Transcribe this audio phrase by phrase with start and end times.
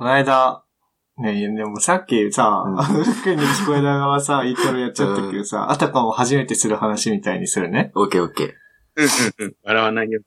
[0.00, 0.64] この間、
[1.18, 7.92] ねでもさっきさ、うん服に聞こえながらさ、イントロやっちゃったけどさ、あたかも初めてする話みたいにするね。
[7.94, 8.48] オッケーオッケー。
[8.96, 9.54] うんうんうん。
[9.62, 10.22] 笑わないよ。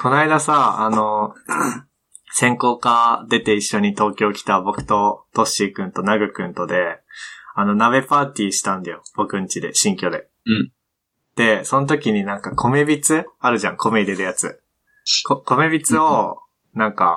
[0.00, 1.34] この間さ、あの、
[2.30, 7.00] 専攻科出て一緒に東京来た僕とトッシーくんとナグくんとで、
[7.56, 9.02] あの、鍋パーティーしたんだよ。
[9.16, 10.28] 僕ん家で、新居で。
[10.46, 10.70] うん。
[11.34, 14.60] で、その時になんか米びつあるじゃん、米入れるやつ。
[15.26, 16.38] こ米びつを、
[16.72, 17.16] なんか、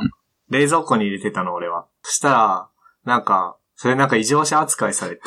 [0.49, 1.85] 冷蔵庫に入れてたの、俺は。
[2.03, 2.69] そしたら、
[3.05, 5.21] なんか、それなんか異常者扱いされて。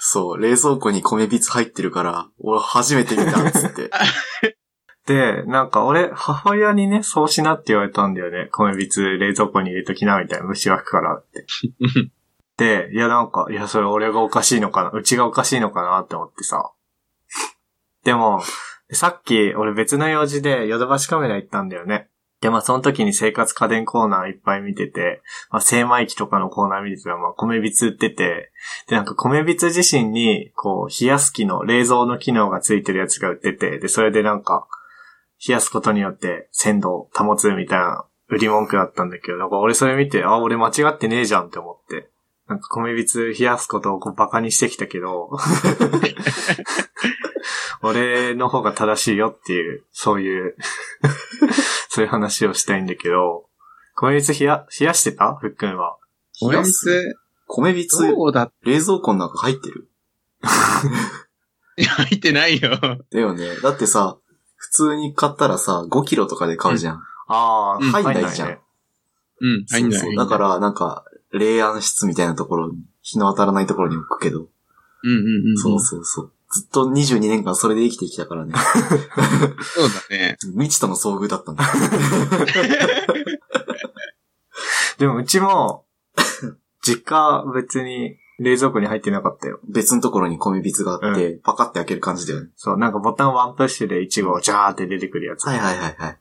[0.00, 3.90] そう、冷蔵庫に米びつ入ってるから、俺初めて見たっつって。
[5.06, 8.48] で、なんか俺、母親にね、そうしなって言われたんだよね。
[8.52, 10.46] 米びつ冷蔵庫に入れときな、みたいな。
[10.46, 11.46] 虫湧くからって。
[12.56, 16.70] で、いやなんか、いやそれ俺がおかしいのかな、うちがおかしいのかなって思ってさ。
[18.04, 18.42] でも、
[18.92, 22.08] さっき俺別の用事でヨドバシカメラ行ったんだよね。
[22.44, 28.52] で、まあその時に生活家電コーナーいっぱい見てて、まあ精米機とかのコーナー見てたら、まあ米びつ売ってて、
[28.86, 34.66] で、なんか米びつ自身に、こう、冷やす機能、冷蔵の機能がついてるやつが売ってて、で、それでなんか、
[35.48, 42.10] 冷やすことによって鮮度を保つみたいな売り文句だったんだけど、なんか俺それ見て、あ、俺間違ってねえじゃんって思って。
[42.46, 45.30] なんか米びつ冷やすことをこうバカにしてきたけど、
[47.82, 50.56] 俺の方が正しいよっていう、そういう、
[51.94, 53.46] そういう話をしたいんだけど、
[53.94, 55.36] 米びつ冷や、冷やしてた？
[55.36, 55.96] ふっくんは。
[56.40, 57.14] こいつ、
[57.46, 59.88] 米びつ、そうだ、冷蔵庫の中入ってる？
[61.76, 62.80] 入ってないよ。
[63.12, 63.60] だよね。
[63.62, 64.18] だってさ、
[64.56, 67.02] 普通に買ったらさ、5キロとかで買うじゃん。
[67.28, 68.48] ああ、うん入んないじゃん。
[68.48, 68.58] ね。
[69.40, 70.00] うん、入んない。
[70.00, 70.16] そうそう。
[70.16, 74.48] だから、なんか、冷暗室みたいなところに、日の当たらないところに置くけど、うん
[75.10, 75.56] うんうん。
[75.56, 76.32] そうそうそう。
[76.54, 78.54] ずっと22年間それで生きてきたからね。
[79.74, 80.36] そうだね。
[80.52, 81.64] 未知との遭遇だったんだ。
[84.98, 85.84] でもうちも、
[86.80, 89.58] 実家別に冷蔵庫に入ってなかったよ。
[89.68, 92.50] 別のところに米びつがあって、パカって開ける感じだよね。
[92.54, 95.48] そう、なんかボタンワンプッシュでイチゴジャーって出てくるやつ。
[95.48, 96.18] はいはいはいはい。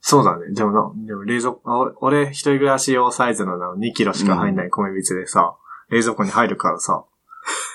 [0.00, 0.54] そうだね。
[0.54, 5.56] でもな、でも冷蔵庫、あ俺俺一人暮らし用サイズのな2キロしか入んない米びつでさ、
[5.90, 7.04] 冷蔵庫に入るからさ、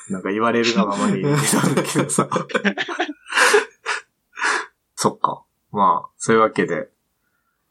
[0.09, 2.27] なんか言われるがままに入れてたんだけどさ。
[4.95, 5.43] そっか。
[5.71, 6.89] まあ、そういうわけで、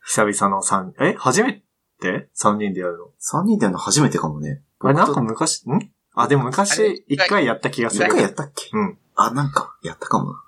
[0.04, 1.14] 久々の3、え？
[1.18, 1.62] 初め
[2.00, 4.62] て ?3 人でやるの？3人でやるの初めてかもね。
[4.80, 5.92] あれなんか昔、ん？
[6.14, 8.22] あ、でもあ昔れ一回やった気がする一回。
[8.22, 8.70] やったっけ？
[8.72, 8.98] うん。
[9.14, 10.42] あ、なんか、やったかもな。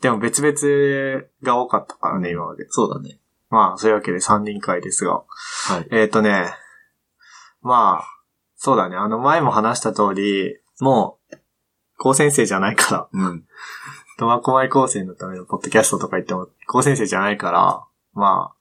[0.00, 2.66] でも別々が多かったからね、今まで。
[2.68, 3.18] そうだね。
[3.48, 5.22] まあ、そういうわけで3人会ですが。
[5.68, 5.88] はい。
[5.90, 6.52] えっ、ー、とね、
[7.62, 8.04] まあ、
[8.56, 8.96] そうだね。
[8.96, 11.36] あの前も話した通り、もう、
[11.98, 13.44] 高先生じゃないから、うん。
[14.16, 18.54] 苫小牧高専のためのポッドキャストとか言っても、高先生じゃないから、まあ、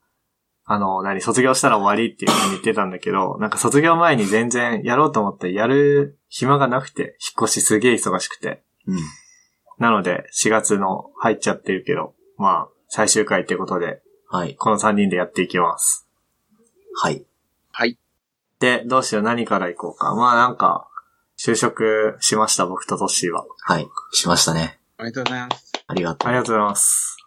[0.65, 8.63] あの、何、卒業したら終わりっていうふうに言ってたんだけど、なんか卒業前に全然やろうと思ってやる暇がなくて、引っ越しすげえ忙しくて。
[8.87, 8.97] うん。
[9.77, 14.55] なので、4月の入っちゃってるけど、まあ、最終回ってことで、はい。
[14.55, 16.07] この3人でやっていきます。
[17.01, 17.25] はい。
[17.71, 17.97] はい。
[18.59, 20.15] で、どうしよう、何から行こうか。
[20.15, 20.87] まあなんか、
[21.45, 23.45] 就職しました、僕とトッシーは。
[23.63, 23.85] はい。
[24.13, 24.79] しましたね。
[24.95, 25.73] ありがとうございます。
[25.87, 26.29] ありがとう。
[26.29, 27.17] ありがとうございます。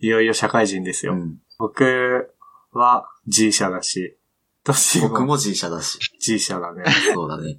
[0.00, 1.14] いよいよ社会人ですよ。
[1.14, 1.38] うん。
[1.58, 2.30] 僕
[2.72, 4.18] は G 社だし、
[4.64, 5.98] トッシーも僕も G 社だし。
[6.20, 6.84] G 社だね。
[7.14, 7.58] そうだね。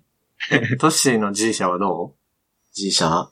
[0.78, 2.14] トッシーの G 社はど
[2.74, 3.32] G 社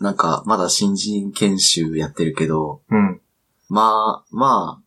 [0.00, 3.20] なんか、まだ新人研修やってるけど、ううん。
[3.68, 4.82] まあ、まあ、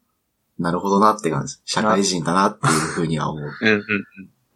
[0.58, 1.58] なるほどなって感じ。
[1.66, 3.52] 社会人だなっていうふうには思う。
[3.62, 3.84] うん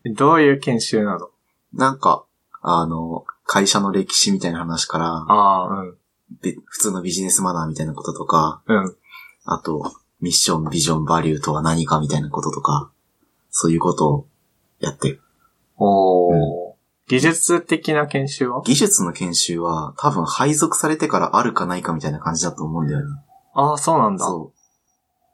[0.05, 0.13] うん。
[0.15, 1.29] どういう研修なの？
[1.73, 2.25] なんか、
[2.61, 5.97] あの、会社の歴史みたいな話から、ああ、うん。
[6.41, 8.95] べ普通のビジネスマナーみたいなこととか、うん。
[9.45, 9.91] あと、
[10.21, 12.91] ミッション、ビジョン、バリューとは何かみたいなこととか、
[13.49, 14.27] そういうことを
[14.79, 15.21] やってる。
[15.77, 16.73] おー。
[17.09, 18.61] 技術的な研修は？
[18.65, 23.05] 技術の研修は多分配属されてからあるかないかみたいな感じだと思うんだよね。
[23.53, 24.25] ああ、そうなんだ。
[24.25, 24.53] そ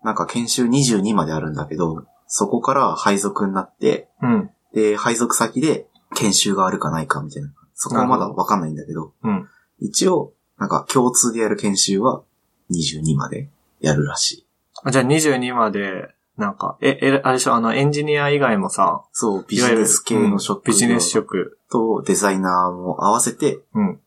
[0.03, 0.05] う。
[0.05, 4.49] なんか研修22まであるんだけど、そこから配属になって、うん。
[4.73, 7.52] で、配属先で研修があるかないかみたいな。
[7.76, 9.47] そこはまだわかんないんだけど、うん。
[9.79, 12.23] 一応、なんか共通でやる研修は
[12.72, 14.47] 22までやるらしい。
[14.84, 21.58] あじゃあ22まで、なんか、え、え、あれでしょ、あの、エンジニア以外もさ、そう、ビいわゆるジネス系の職うんビジネス職。
[21.72, 24.00] とデザイナーも合わせてうん。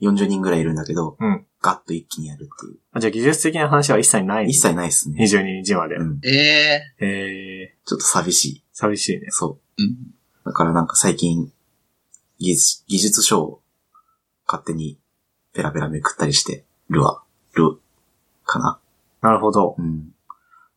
[0.00, 1.46] 40人ぐらいいるんだけど、うん。
[1.60, 2.78] ガッと一気にやるっていう。
[2.92, 5.22] あじゃあ技術的な話は一切ない一切ないですね。
[5.22, 5.96] 22日まで。
[5.96, 6.20] うん。
[6.24, 6.30] え
[7.00, 8.64] ええー、ちょっと寂しい。
[8.72, 9.26] 寂しいね。
[9.28, 9.82] そう。
[9.82, 9.96] うん。
[10.44, 11.52] だからなんか最近、
[12.38, 13.60] 技術、技術書を
[14.46, 14.98] 勝手に
[15.52, 17.22] ペラペラめくったりしてるわ。
[17.54, 17.78] る、
[18.44, 18.80] かな。
[19.20, 19.76] なるほど。
[19.78, 20.12] うん。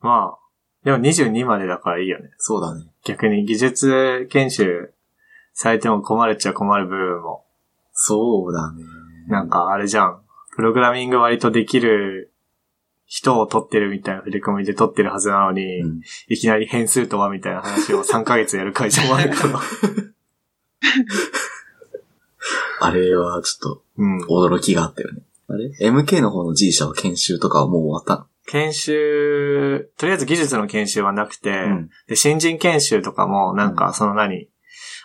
[0.00, 0.38] まあ、
[0.84, 2.30] でも22までだからいいよね。
[2.36, 2.84] そうだね。
[3.04, 4.92] 逆に技術研修
[5.54, 7.44] されても困るっちゃ困る部分も。
[7.92, 8.84] そうだね。
[9.28, 10.20] なんかあれじゃん。
[10.54, 12.32] プログラミング割とできる
[13.14, 16.00] 人を取ってるみたいな振り込みで取ってるはずなのに、うん。
[16.28, 19.60] いきなり変数とはみたいな話を3ヶ月やる会社もあるから。
[22.80, 24.20] あれはちょっうん。
[24.20, 25.22] と驚きがあったよね。
[25.46, 31.90] あれ ?MK の方の G 社は研修とかはもう終わっ研修、とりあえず技術の研修はなくて、うん。
[32.08, 34.48] で、新人研修とかも、なんか、その何、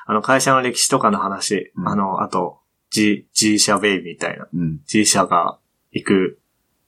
[0.08, 2.60] あの、会社の歴史とかの話、うんあの、あと、
[2.90, 4.48] G、G 社ウェイみたいな。
[4.52, 4.80] うん。
[4.88, 5.60] G 社が
[5.92, 6.40] 行く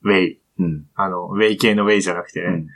[0.03, 0.40] ウェイ。
[0.61, 0.85] うん。
[0.93, 2.47] あの、ウェイ系のウェイじゃなくてね。
[2.47, 2.67] うん。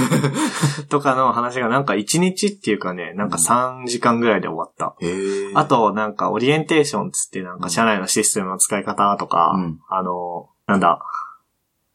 [0.88, 4.96] とかの話がなんか1日っていうかね、なんか3時間ぐらいで終わった。
[5.04, 5.52] へえ。
[5.54, 11.00] あ、と、なんか、オリエンテーションつって、なんか、社内のシステムの使い方とか、うんあの、なんだ、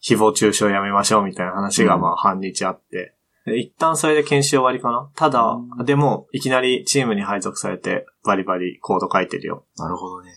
[0.02, 9.64] 誹謗中傷やめましょうみたいな話が、うんまあ、半日あって、で一旦それで研修終わりかなただ、うでも、いきなりチームに配属されて、バリバリコード書いてるよ。
[9.76, 10.32] なるほどね。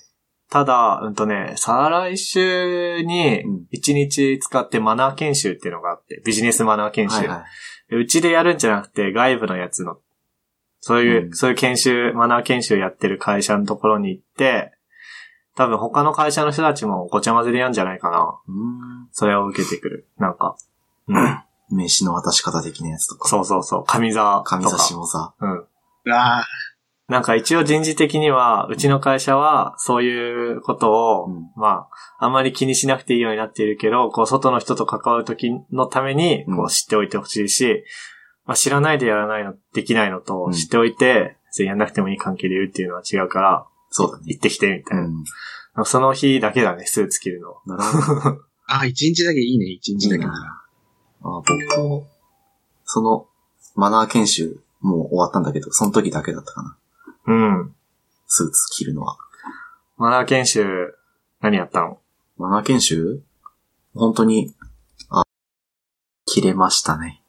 [0.50, 7.18] ただ、うんとね、再来週にうん1日使ってマナー研修っていうのがあって、ビジネスマナー研修。
[7.18, 7.46] はいは
[8.01, 8.07] い。
[8.07, 9.98] ちでやるんじゃなくて、外部のやつの、
[10.80, 14.74] そういう、うんそういう研修、マナー研修やってる会社のところに行って、
[15.56, 18.40] 多分他の会社の人たちもごちゃ混ぜでやるんじゃないかな。
[18.48, 19.10] うーん。
[19.12, 20.07] それを受けてくる。
[20.18, 20.56] なんか。
[21.07, 21.44] うん。
[21.69, 23.28] 名刺の渡し方的なやつとか。
[23.28, 23.84] そうそうそう。
[23.86, 24.57] 上座とか。
[24.57, 25.34] 神差しもさ。
[25.40, 25.51] うん。
[26.06, 26.44] うわ
[27.10, 31.88] なんか一応人事的には、うちの会社は、そういうことを、うんま
[32.20, 37.84] あ、あんまり気にしなくていいようになっているけど、こう、外の人と関わるときのために、こうんう、知っておいてほしいし、
[38.46, 44.26] まあ、知らないでやらないの、できないのと、うん知っておいて、別にやんなくてもいい関係で言うっていうのは違うから、そうだね。
[44.28, 45.06] 行ってきて、みたいな。
[45.06, 45.86] うん。
[45.86, 47.56] その日だけだね、スーツ着るの。
[47.66, 48.42] なるほど。
[48.68, 50.26] あ、一日だけいいね、一日だけ。
[50.26, 50.30] あ
[51.22, 52.08] 僕も、
[52.84, 53.28] その、
[53.76, 56.78] マナー研修、もう終わったんだけど、その時だけだったかな。
[57.30, 57.76] うん。
[58.26, 59.18] スーツ着るのは。
[59.98, 60.96] マナー研修、
[61.42, 62.00] 何やったの？
[62.38, 63.22] マナー研修？
[63.94, 64.56] 本当に、
[65.10, 65.24] あ、
[66.26, 67.22] 切れましたね。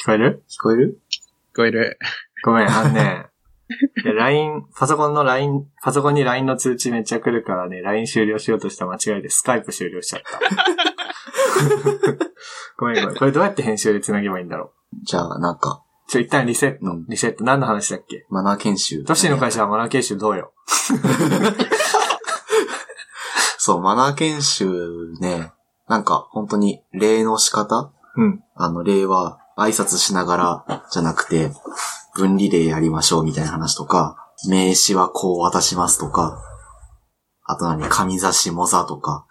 [0.00, 0.44] 聞こえる？
[0.48, 1.00] 聞こえる？
[1.52, 1.98] 聞こえる。
[2.44, 3.26] ごめん、あのね、
[4.04, 10.38] いや LINE、パソコンの LINE、パソコンに LINE の通知めっちゃ来るからね、LINE 終了しようとした間違いでスカイプ終了しちゃった。
[12.78, 13.16] ごめんごめん。
[13.16, 14.72] これどうやって編集で繋げばいいんだろ
[15.02, 15.81] じゃあ、なんか、う。
[16.08, 16.78] ちょ、一旦リセット。
[16.82, 17.44] うんリセット。
[17.44, 18.26] 何の話だっけ？
[18.28, 19.04] マナー研修。
[19.04, 20.52] 都市の会社はマナー研修どうよ？
[23.58, 25.52] そう、マナー研修ね、
[25.88, 27.92] なんか、本当に、礼の仕方？
[28.16, 28.42] うん。
[28.56, 31.52] あの、礼は、挨拶しながら、じゃなくて、
[32.14, 34.16] 分離礼やりましょうみたいな話とか、
[34.48, 36.42] 名刺はこう渡しますとか、
[37.44, 39.26] あと何、紙差しもざとか、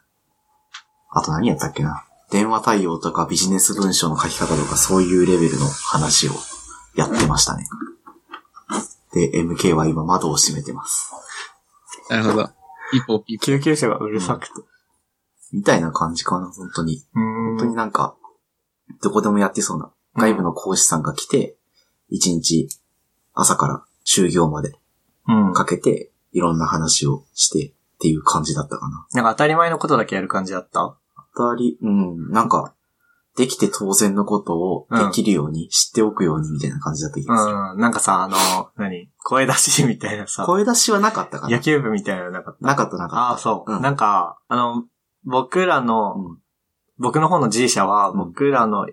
[1.10, 2.06] あと何やったっけな？
[2.32, 6.32] 電話対応とかビジネス文書の書き方とかそういうレベルの話を
[6.96, 7.68] やってましたね。
[9.14, 11.12] で、MK は今窓を閉めてます。
[12.10, 12.48] なるほど。
[12.92, 13.46] ピポピポ。
[13.46, 14.54] 救急車がうるさくて。
[15.52, 17.04] みたいな感じかな、本当に。
[17.14, 18.16] 本当になんか、
[19.02, 19.92] どこでもやってそうな。
[20.16, 21.56] 外部の講師さんが来て、
[22.10, 22.70] 一日
[23.34, 24.74] 朝から就業まで
[25.28, 25.54] うん。
[25.54, 29.06] かけて、いろんな話をしてっていう感じだったかな。
[29.14, 30.96] なんか当たり前のことだけやる感じだった？
[31.36, 32.74] 当たり、うん、なんか、
[33.42, 37.56] できて当然のことをできるように、知っておくようにみたいな感じだった気がする。
[37.56, 37.80] うん。
[37.80, 38.38] なんかさ、あの、
[38.78, 39.10] 何？
[39.18, 42.66] 声出しみたいなさ、声出しはなかったかな野球部みたいなのなかった？
[42.68, 43.74] なかったなかっああ、そう。
[43.74, 44.84] うんなんか、あの、
[45.26, 45.82] 僕らた。
[45.82, 46.38] の、うん。
[47.00, 48.88] 僕の方の G 社は、うん僕らの、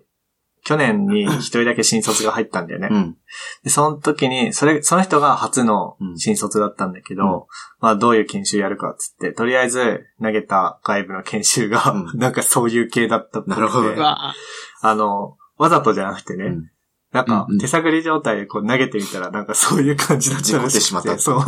[0.64, 2.88] 去年に一人だけ新卒が入ったんだよね。
[2.90, 3.16] うん。
[3.62, 6.18] で、その時に、それ、その人が初のうん。
[6.18, 7.42] 新卒だったんだけど、うん。
[7.80, 12.16] まあどういう研修やるかっつって、とりあえず投げた外部の研修が、うん。
[12.18, 13.94] なんかそういう系だったっなるほど。
[13.98, 14.34] あ
[14.82, 16.70] の、わざとじゃなくてね、うん
[17.12, 21.40] なんかうんうん手探り状態でこう投げてみたらなんかそういう感じだったらしくてしまっそう。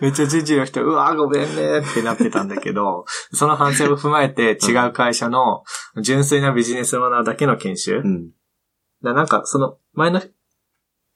[0.00, 5.64] めっちゃ人事の人、うわーごめんねってなってたんだけど、その反省を踏まえて違う会社の
[6.02, 8.30] 純粋なビジネスマナーだけの研修、うん。
[9.02, 10.22] だなんか、その、前の、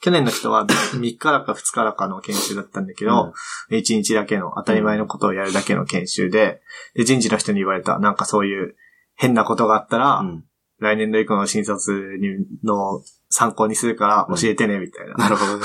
[0.00, 3.32] 去年の人は3日だか2日だかの研修だったんだけど、
[3.70, 6.60] 1日だけの当たり前のことをやるだけの研修で、
[6.94, 8.76] で、人事の人に言われた、なんかそういう
[9.14, 10.44] 変なことがあったら、うん。
[10.84, 15.14] 来年度以降の新卒にの参考にするから教えてね、みたいな。
[15.14, 15.64] なるほどね。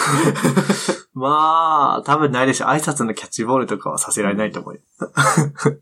[1.14, 2.66] まあ、多分ないでしょ。
[2.66, 4.82] 挨拶のキャッチボールとかはさせられないと思うよ。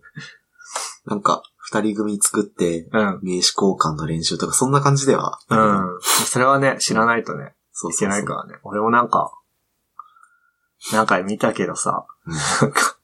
[1.06, 3.20] なんか、二人組作って、うん。
[3.22, 5.39] 名刺交換の練習とか、そんな感じでは。
[5.50, 6.00] うん。
[6.01, 8.10] それはね、知らないとね、いけそうそうそう。
[8.10, 8.60] ないからね。
[8.63, 9.32] 俺もなんか、
[10.91, 12.98] 何回見たけどさ、うんなんか、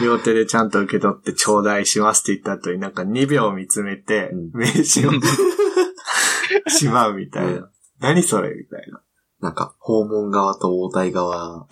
[0.00, 5.10] 両手でちゃんと受け取って頂戴しますって言った後になんか2秒見つめてうん、名刺を
[6.68, 7.70] しまうみたいな。
[8.00, 9.02] 何それみたいな。
[9.40, 11.66] なんか、訪問側と応対側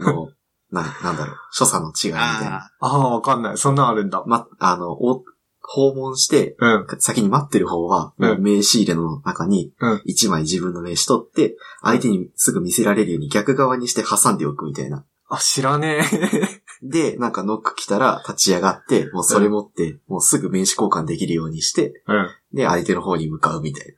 [0.00, 0.28] の、
[0.70, 2.56] な、なんだろう、所作の違いみたいな。
[2.56, 3.58] あああ、わかんない。
[3.58, 4.22] そんなんあるんだ。
[4.26, 5.24] ま、あの、お
[5.70, 6.86] 訪問して、うん。
[6.98, 15.04] 先に待ってる方は、うん名刺入れの中にうん、一枚自分の名刺取って、相手にすぐ見せられるように逆側にして挟んでおくみたいな。
[15.28, 16.62] あ、知らねえ。
[16.82, 22.28] で、なんかノック来たら立ち上がって、もうそれ持って、もうすぐ名刺交換できるようにして、うん。
[22.52, 23.92] で、相手の方に向かうみたいな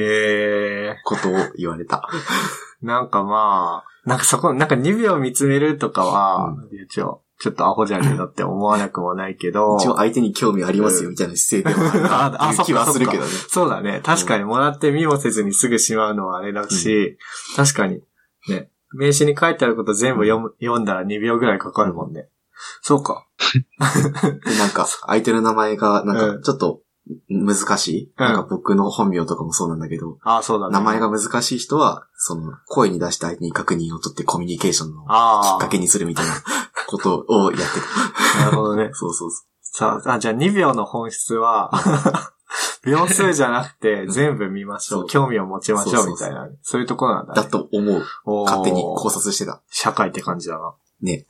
[0.00, 2.08] ええことを言われた。
[2.82, 11.98] なんかまあ、なんかそこ、なんか2秒見つめるとかは、一応、ちょっとアホじゃねえのって思わなくもないけど、 一応相手に興味ありますよみたいな姿勢ではあ
[12.30, 13.30] るああなっていう気はするけどね。
[13.48, 14.00] そうだね。
[14.04, 17.16] 確かにもらって見もせずにすぐしまうのはあれだし、
[17.56, 18.00] 確かに、
[18.48, 22.28] ね、名刺に書いてあること全部読む、読んだら2秒ぐらいかかるもんね。
[22.82, 23.26] そうか。
[24.44, 26.36] で、なんか、相手の名前が、なんうん。
[26.38, 26.80] か、ちょっと、
[27.28, 30.72] 難しい、うんなんか僕の本名とかもそうなんだけど、ああ、そうだね。
[30.72, 35.04] 名前が難しい人は、その、声に出して相手に確認を取ってコミュニケーションのき。
[35.04, 35.08] っ
[35.60, 36.32] かけにするみたいな
[36.86, 38.94] ことをやってなるほどねた。
[38.96, 41.70] そうそうそさあ、あじゃあ2秒の本質は、
[42.84, 45.06] 秒数じゃなくて全部見ましょう。
[45.06, 46.48] 興味を持ちましょそうみたいな。
[46.62, 47.36] そういうところなんだう。
[47.36, 47.50] だね。
[47.50, 48.04] と思う。
[48.44, 49.62] 勝手に考察してた。
[49.70, 50.74] 社会って感じだな。
[51.00, 51.26] ね。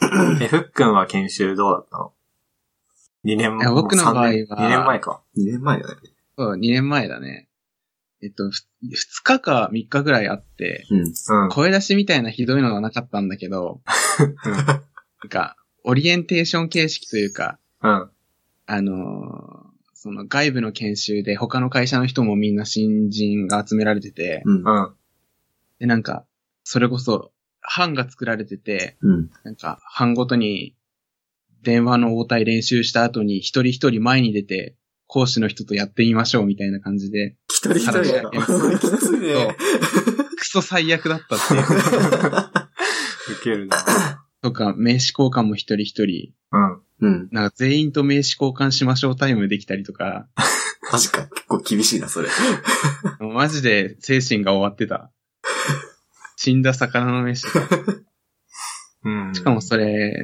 [0.40, 2.12] え、ふっくんは研修どうだったの？
[3.32, 4.32] ?2 年いや僕の場合は2
[4.68, 5.22] 年前か。
[5.36, 5.96] 2年前だね。
[6.36, 7.48] そう、2年前だね。
[8.22, 11.44] えっと、ふ2日か3日ぐらいあって、うん。
[11.44, 11.48] うん。
[11.50, 13.80] 声出しみたいなひどいのがなかったんだけど、
[15.22, 18.10] なんか、オリエンテーション形式というか、うん。
[18.66, 19.68] あのー
[20.00, 24.44] その外部の研修で他の会社の人もみんな新人が集められてて。
[25.80, 26.24] で、なんか、
[26.62, 29.30] それこそ、班が作られてて、うん。
[29.42, 30.76] なんか、班ごとに、
[31.62, 38.30] 電話の応対練習した後に一人一人前に出て、講師の人とやってみましょうみたいな感じで、一人一人だよ。
[38.34, 39.56] 話それきついね。
[40.36, 41.62] クソ最悪だったっていう。
[41.62, 43.76] ウケるな。
[44.42, 46.82] とか、名刺交換も一人一人、うん。
[47.00, 47.28] うん。
[47.32, 50.28] なんか全員と名刺交換しましょうタイムできたりとか、
[50.92, 51.26] マジか。
[51.28, 52.28] 結構厳しいな、それ。
[53.20, 55.10] マジで精神が終わってた。
[56.36, 57.46] 死んだ魚の飯。
[59.04, 59.34] うん。
[59.34, 60.14] しかもそれ、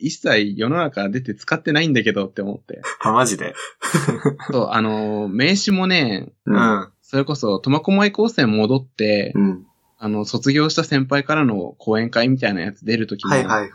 [0.00, 2.82] 一切世の中出て使ってないんだけどって思って。
[3.00, 3.54] あ、マジで？
[4.50, 6.56] そう、あの、名刺もね、う。
[6.56, 6.88] ん。
[7.02, 9.66] それこそ、苫小牧高専戻って、うん。
[9.98, 13.70] あの、卒業した先輩からの講演会みたいなやつ出るときも、はいはいはい。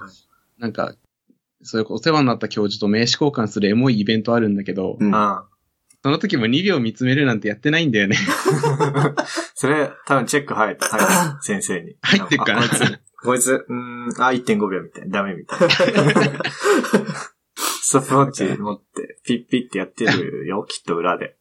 [0.57, 0.95] なんか、
[1.61, 5.07] そういうお世話になった教授と名刺交換するエモいイベントあるんだけど、うん。
[5.07, 5.39] うん。
[6.03, 8.15] その時も2秒見つめるなんてやってないんだよね。
[9.55, 10.87] それ、多分チェック入った。
[10.97, 11.43] はい。
[11.43, 11.95] 先生に。
[12.01, 12.65] 入ってっかなあ
[13.25, 15.21] こいつ、うーん、あ、1.5秒みたいな。
[15.21, 15.67] ダメみたいな。
[17.55, 21.37] ストップウォッチ持って、ピッピッってやってるよ、 きっと裏で。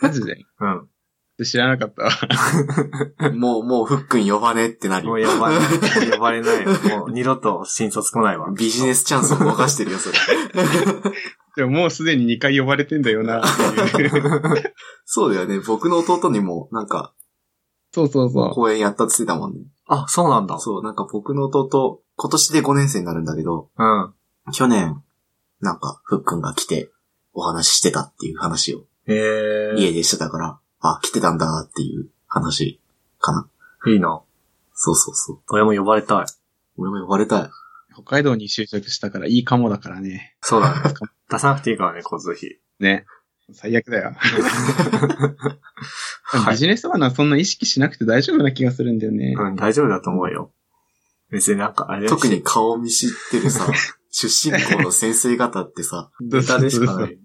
[0.00, 0.36] マジで？
[0.60, 0.88] うん。
[1.44, 2.10] 知らなかったわ。
[3.32, 5.12] もう、もう、ふっくん呼ばねってなるよ。
[5.12, 5.60] もう呼ばない。
[5.60, 5.66] も
[6.08, 6.98] う呼ばれないよ。
[6.98, 8.50] もう二度と新卒来ないわ。
[8.50, 10.18] ビジネスチャンスを逃してるよ、それ。
[11.56, 13.42] でももうすでに2回呼ばれてんだよな。
[15.04, 15.60] そうだよね。
[15.60, 17.14] 僕の弟にも、なんか、
[17.92, 19.60] そうそうそ公演やったって言ってたもんね。
[19.88, 20.58] あ、そうなんだ。
[20.58, 24.14] そう、なんか僕の弟、今年で5年生になるんだけど、うん。
[24.52, 25.02] 去年、
[25.60, 26.90] なんか、ふっくんが来て、
[27.32, 32.80] お話ししてたっていう話をへえ家でしてたから、あ、来てたんだっていう話
[33.18, 33.48] かな。
[33.86, 34.22] いいな。
[34.74, 35.40] そうそうそう。
[35.50, 36.26] 俺も呼ばれたい。
[36.76, 37.42] 俺も呼ばれたい。
[37.42, 37.50] う。
[37.94, 40.36] 北海道に就職したからいいかもだからね。
[40.40, 40.94] そうだね。
[41.30, 42.60] 出さなくていいからね、交通費。
[42.80, 43.06] ね。
[43.52, 44.14] 最悪だよ。
[46.22, 49.34] はいビジネスマンはそんな意識しなくて大丈夫な気がするんだよね。
[49.38, 50.52] うん、大丈夫だと思うよ。
[51.30, 53.66] 別になんか、あれ特に顔見知ってるさ、
[54.10, 57.18] 出身校の先生方ってさ、ネタでしかない。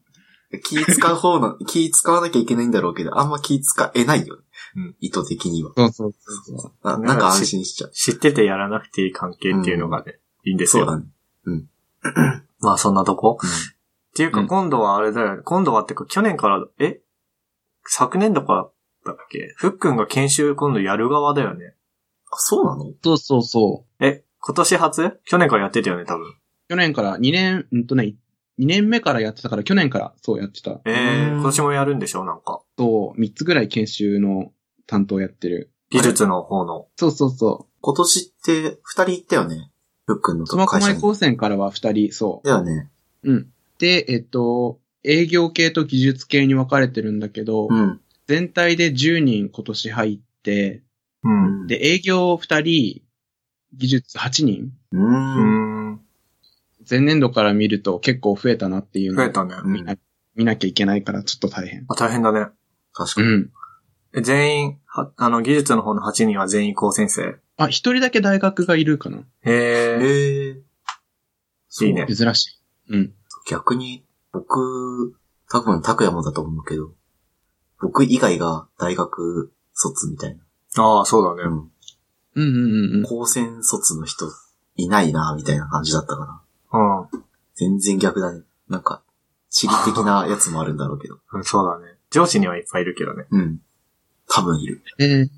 [0.63, 4.43] 気使う方の、 気使わなきゃいけないんだろうけど、あんま気使えないよね。
[4.75, 5.71] うん意図的には。
[5.75, 6.87] そうそうそうそう。
[6.87, 7.91] ななんか安心しちゃう。
[7.91, 10.85] 知っててやらなくていい関係っていうのがね、いいんですよ。
[10.85, 10.99] そうだ
[11.51, 11.67] ね。
[12.59, 13.49] まあそんなとこ、うん
[14.13, 15.41] っていうかうん今度はあれだよね。
[15.43, 17.01] 今度はってか去年から、え？
[17.85, 18.69] 昨年度から
[19.05, 19.53] だっけ？
[19.57, 21.73] ふっくんが研修今度やる側だよね。
[22.31, 22.93] あ、そうなの？
[23.03, 24.05] そうそうそう。
[24.05, 25.19] え、今年初？
[25.25, 26.35] 去年からやってたよね、多分。
[26.69, 28.15] 去年から2年、うんとね、
[28.59, 30.79] 2年目からやってたから、去年からそうやってた。
[30.85, 32.23] えー、うん今年もやるんでしょ？
[32.23, 32.61] なんか。
[32.77, 34.51] そう、3つぐらい研修の
[34.85, 35.71] 担当やってる。
[35.89, 36.87] 技術の方の。
[36.97, 37.73] そうそうそう。
[37.81, 39.71] 今年って、二人行ったよね？
[40.05, 40.79] ふっくんのと苫小。
[40.79, 42.89] 牧高専からは2人、そだよね。
[43.23, 43.31] う。
[43.31, 43.47] うん。
[43.79, 47.99] で、えっと、営業系と技術系に分かれてるんだけど、うん。
[48.27, 50.83] 全体で10人今年入って、
[51.23, 51.67] うん。
[51.67, 53.01] で、営業2人、
[53.73, 54.97] 技術8人う。
[54.97, 56.01] うんん。
[56.89, 59.55] 前年度から見ると結構増えたなっていうのを増えたね。
[59.63, 59.95] うん見な
[60.35, 61.85] 見なきゃいけないからちょっと大変。
[61.87, 62.47] あ、大変だね。
[62.91, 63.27] 確かに。
[63.27, 63.51] うん。
[64.15, 67.35] え全員、は、あの、技術の方の8人は全員高先生？
[67.57, 69.99] あ、一人だけ大学がいるかなへえ。
[70.01, 70.63] ええ
[71.85, 72.93] いいね珍しい。
[72.93, 73.13] うん。
[73.45, 75.15] 逆に、僕、
[75.49, 76.93] 多分、拓也もだと思うけど、
[77.79, 80.39] 僕以外が大学卒みたい
[80.77, 81.49] ああ、そうだな。
[81.49, 81.55] ね。
[82.35, 82.43] うん。
[82.43, 83.03] うんうんうんうん。
[83.03, 84.25] 高専卒の人
[84.75, 86.79] いないな、みたいな感じだったから。
[86.79, 87.23] うん。
[87.55, 88.41] 全然逆だね。
[88.69, 89.03] なんか、
[89.49, 91.19] 地理的なやつもあるんだろうけど。
[91.33, 91.97] うん、そうだね。
[92.09, 93.25] 上司にはいっぱいいるけどね。
[93.29, 93.61] うん。
[94.27, 94.81] 多分いる。
[94.99, 95.29] えー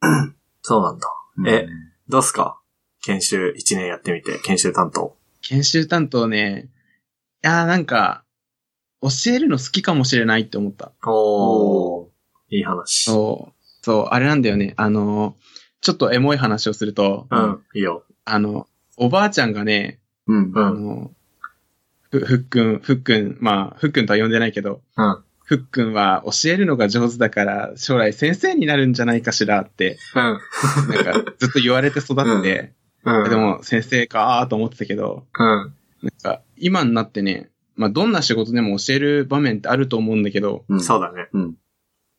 [0.62, 1.08] そうなんだ。
[1.38, 1.66] うんえ
[2.08, 2.58] どうすか？
[3.02, 5.16] 研修1年やってみて、研修担当。
[5.42, 6.73] 研修担当ね、い
[7.44, 8.24] やーなんか、
[9.02, 10.92] 教えるの好きかもしれないって思った。
[11.06, 12.08] おー。
[12.50, 13.04] いい話。
[13.04, 13.54] そう。
[13.82, 14.72] そう、あれなんだよね。
[14.78, 15.36] あの、
[15.82, 18.04] ちょっとエモい話をすると、うん、いいよ。
[18.24, 20.52] あの、おばあちゃんがね、うん。
[20.54, 21.10] うんあの、
[22.10, 25.24] ふ、ふっくん、ふっくん、まあ、ふっくんとは呼んでないけど、うん。
[25.44, 30.22] ふっくんは教えるのが上手だから、将来先生になるんじゃないかしらって、うん。
[30.94, 32.72] なんかずっと言われて育って、
[33.04, 33.28] うん。
[33.28, 35.74] で、も先生かーと思ってたけど、うん。
[36.04, 40.82] なんか今になってね、まあどんな仕事でも教える場面ってあると思うんだけど、うん。
[40.82, 41.28] そうだね。
[41.32, 41.56] うん。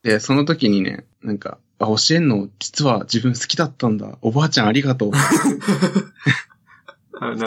[0.03, 4.17] で、その時にね、なんか、あ、教えんの実は自分好きだったんだ。
[4.21, 5.11] おばあちゃんありがとう。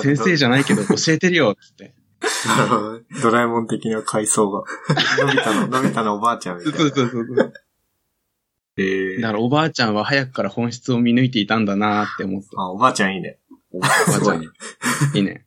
[0.00, 1.94] 先生じゃないけど教えてるよ、つって。
[2.46, 3.04] なるほどね。
[3.22, 4.64] ドラえもん的な階層が。
[5.24, 6.94] のび太の、のび太のおばあちゃんみたそいうな。
[6.94, 7.52] そうそうそう。
[8.78, 12.48] えーだからおばあちゃんは早くから本質を見抜いていたんだなって思って。
[12.56, 13.38] あ、おばあちゃんいいね。
[13.72, 14.46] おすごいね。
[15.14, 15.44] いいね。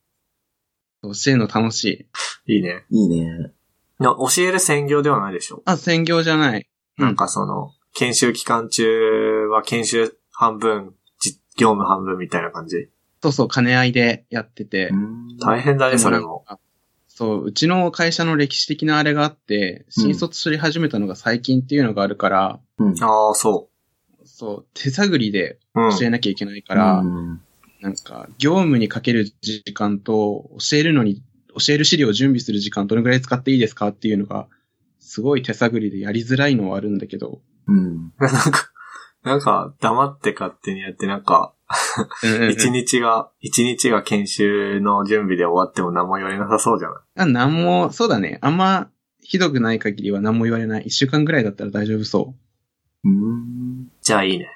[1.04, 2.08] 教えるの楽し
[2.48, 2.56] い。
[2.56, 2.84] いいね。
[2.90, 3.52] いいね。
[4.00, 5.62] な教える専業ではないでしょ。
[5.66, 6.68] あ、専業じゃない。
[6.98, 12.90] うんなんかその、研修期間中は研修半分、じ業務半分みたいな感じ。
[13.24, 14.90] そうそう、兼ね合いでやってて。
[14.90, 16.46] うん大変だね、でそれも。
[17.08, 23.04] そう、うちの会社の歴史的なあれがあって、新卒し始めたのが最近っていうのがあるから、うん。
[23.04, 23.70] ああ、そ
[24.24, 25.60] そう、手探りで。
[25.74, 27.42] 教えなきゃいけないから、うん
[27.82, 31.24] なんか、業務にかける時間と、教えるのに、
[31.58, 34.48] 教える資料を準備する時間どのぐらい使っていいですかっていうのが、
[35.00, 37.42] すごい手探りでやりづらいのはあるんだけど。
[37.68, 38.14] うん。
[38.20, 38.72] なんか、
[39.24, 41.54] なんか、黙って勝手にやって、なんか、
[42.52, 46.98] 一日が、一日が研修の準備で終わっても何も言われなさそうじゃない？
[47.22, 48.38] あなんも、そうだね。
[48.42, 48.90] あんま、
[49.22, 50.84] ひどくない限りは何も言われない。
[50.88, 52.36] 一週間ぐらいだったら大丈夫そ
[53.04, 53.88] うん。
[54.02, 54.48] じゃあいいね。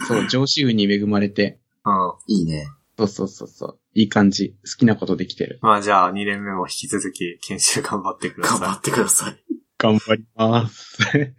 [0.00, 0.04] う。
[0.04, 1.90] そう、上司運に恵まれて、う
[2.32, 2.34] ん。
[2.34, 2.68] いいね。
[2.98, 3.78] そうそうそうそう。
[3.94, 4.56] いい感じ。
[4.64, 5.58] 好きなことできてる。
[5.62, 9.44] まあじゃあ、2年目も引き続き研修頑張ってくださ頑張ってください。
[9.78, 11.02] 頑張ります。
[11.16, 11.34] い。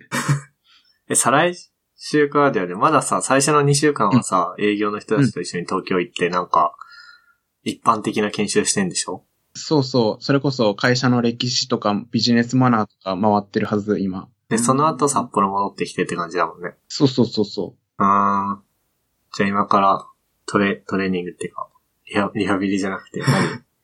[1.10, 1.55] え、再来
[1.95, 2.75] 週からだよね。
[2.75, 6.75] まださ、最初の2週間はさ、営業の人たちと一緒に東京行って、なんか、
[7.63, 9.23] 一般的な研修してんでしょ？
[9.55, 10.23] そうそう。
[10.23, 14.29] それこそ会社の歴史とかビジネスマナーとか回ってるはず、今。
[14.49, 16.75] で、その後札幌戻ってきてって感じだもんね。
[16.88, 18.05] そうそうそうそうー
[18.53, 18.62] ん。
[19.36, 20.07] じゃあ今から
[20.47, 21.67] トレ、トレーニングっていうか、
[22.10, 23.27] リハリハビリじゃなくて、何？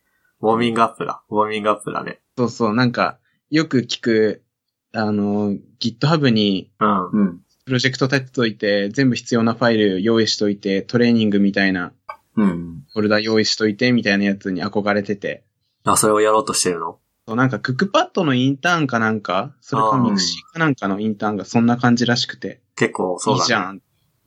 [0.41, 1.23] ウォーミングアップだ。
[1.30, 2.21] ウォーミングアップだね。
[2.38, 2.41] う。
[2.41, 2.73] そうそう。
[2.73, 4.43] なんか、よく聞く、
[4.91, 7.10] あの、GitHub にうん。
[7.12, 7.39] うん。
[7.65, 11.93] プロジェクト立てといて、全部必要なファイル用意しといて、トレーニングみたいな、
[12.36, 12.84] うん。
[12.91, 15.45] フォルダ用意しといて、みたいなやつに憧れてて。
[15.86, 16.99] あ、それをやろうとしてるの？
[17.26, 23.39] そうなんか、クックパッドのインターンかなんか、それかミクシーかなんかのインターンがそんな感じらしくて、結構、そだね。
[23.39, 23.82] いういじゃん。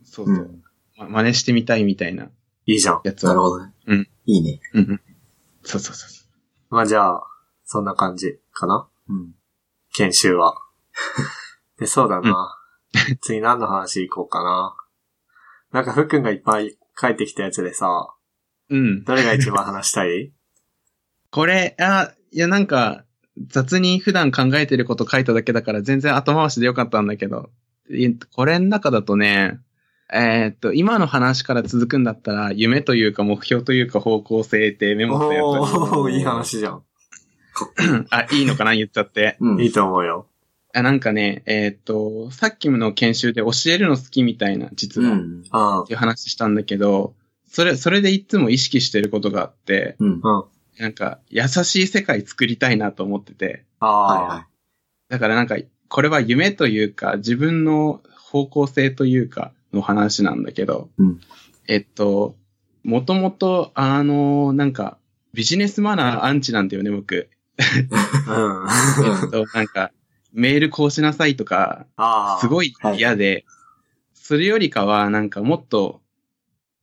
[0.05, 0.39] そうそうう。
[0.39, 0.63] ん。
[0.97, 2.25] ま真似してみたいみたいな
[2.67, 3.01] いいじゃん。
[3.05, 3.29] やつを。
[3.29, 3.73] なるほどね。
[3.87, 4.09] うん。
[4.27, 4.61] いいね。
[4.75, 5.01] うんうん。
[5.63, 6.25] そうそうそうそ
[6.71, 6.75] う。
[6.75, 7.23] まあじゃあ、
[7.65, 8.89] そんな感じかな？
[9.09, 9.35] うん。
[9.95, 10.57] 研修は。
[11.79, 12.59] で、そうだな。
[13.21, 14.77] 次何の話行こうかな？
[15.73, 18.15] なんか、ふっくんがいっぱい書いてきたやつでさ、
[18.71, 19.05] うん。
[19.05, 20.33] どれが一番話したい？
[21.31, 23.05] これ、あ、いやなんか、
[23.49, 27.51] 雑に普段考えてること書いただけだから全然後回しでよかったんだけど、
[27.91, 29.61] いこれの中だとね、
[30.13, 36.83] えーっと、今の話から続くんだったら、夢というか目標というか方向性ってメモったやおー、いい話じゃん。
[37.57, 38.07] つ。
[38.11, 39.37] あ、いいのかな言っちゃって。
[39.41, 39.61] うん。
[39.61, 40.27] いいと思うよ。
[40.75, 45.21] あなんかね、えーっと、さっきの研修で教えるの好きみたいな、実は、っうん。
[45.21, 45.87] うん。
[45.87, 47.15] ていう話したんだけど、
[47.49, 50.09] それ、それでいつも意識してることがあって、うん。
[50.09, 50.45] うん。
[50.79, 54.47] なんか、優しい世界作りたいなと思ってて、ああ、はいはい。
[55.09, 55.57] だからなんか、
[55.89, 61.21] これは夢というか、自分の方向性というか、の話なんだけど、うん
[61.69, 62.37] えっと、
[62.85, 64.99] もともと、あの、なんか、
[65.35, 67.29] ビジネスマナーアンチなんだよね、僕。
[67.57, 68.67] うん。
[69.25, 69.91] えっと、なんか、
[70.33, 71.87] メールこうしなさいとか。
[72.41, 73.45] すごい嫌で、
[74.15, 76.03] それよりかは、なんかもっと、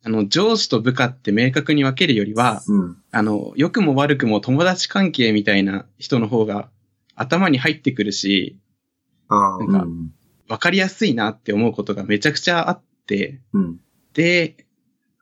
[0.03, 2.97] あの、上司と部下って明確に分けるよりは、うん。
[3.11, 6.69] あの、良くも悪くも友達関係みたいな人の方が
[7.15, 8.59] 頭に入ってくるし、
[9.29, 9.71] うん。
[9.71, 10.11] なんかうん。
[10.47, 13.79] わかりやすいなって思うことがめちゃくちゃあって、うん。
[14.13, 14.65] で、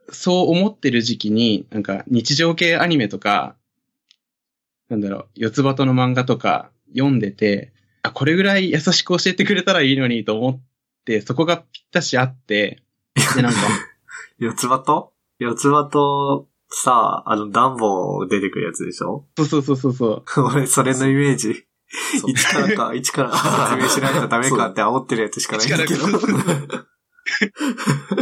[0.10, 3.56] そう思ってる時期に、なんか日常系アニメとか、
[4.90, 7.72] なんだろう、四つ葉との漫画とか読んでて、
[8.04, 10.62] あ、これぐらい優しく教えてくれたらいいのにと思っ
[11.06, 12.84] て、そこがぴったしあって、
[13.36, 13.60] で、なんか、
[14.40, 15.14] 四つ葉と？
[15.40, 19.28] 四つ葉と、さ、あの、ダンボ出てくるやつでしょ？
[19.38, 20.24] そうそうそうそうそう。
[20.54, 21.66] 俺、それのイメージ。
[22.28, 26.06] 一からか、 一から説明しないとダメかって煽ってるやつしかないんだけど。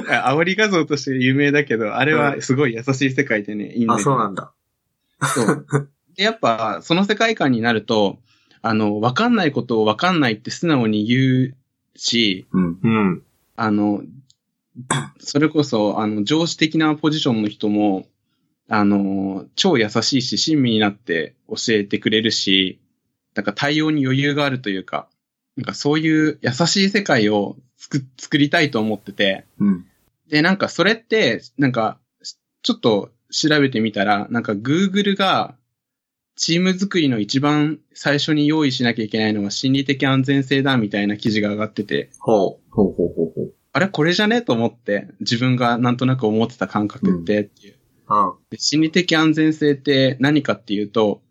[0.08, 4.52] 煽り画像として有名だけど、あれはすごい優しい世界でね、いいんだあ、よそうなんだ。
[5.22, 5.66] そう。
[6.16, 8.20] で、やっぱ、その世界観になると、
[8.62, 11.56] あの、わかんないことをわかんないって素直に言う
[11.96, 12.80] し、うん。
[12.84, 13.24] うん。
[13.56, 14.04] あの、
[15.20, 18.08] それこそ、あの、上司的なポジションの人も、
[18.68, 22.80] あの、超優しいし、親身になって教えてくれるし、
[23.40, 25.08] なんか対応に余裕があるというか、
[25.56, 29.86] なんかそういう優しい世界を作作りたいと思ってて、うん。
[30.30, 31.98] で、なんかそれって、なんか、
[32.64, 35.56] ちょっと調べてみたら、なんか Google が
[36.36, 43.54] チーム作りの一番最初に用意しなきゃいけないのは心理的安全性だみたいな記事が上がってて、ほほうほうほうほう。
[43.72, 47.76] あれこれじゃねと思って、自分がなんとなく思ってた感覚ってっていう。
[48.10, 48.14] う。
[48.14, 48.34] うん。
[48.50, 51.22] で心理的安全性って何かっていうと、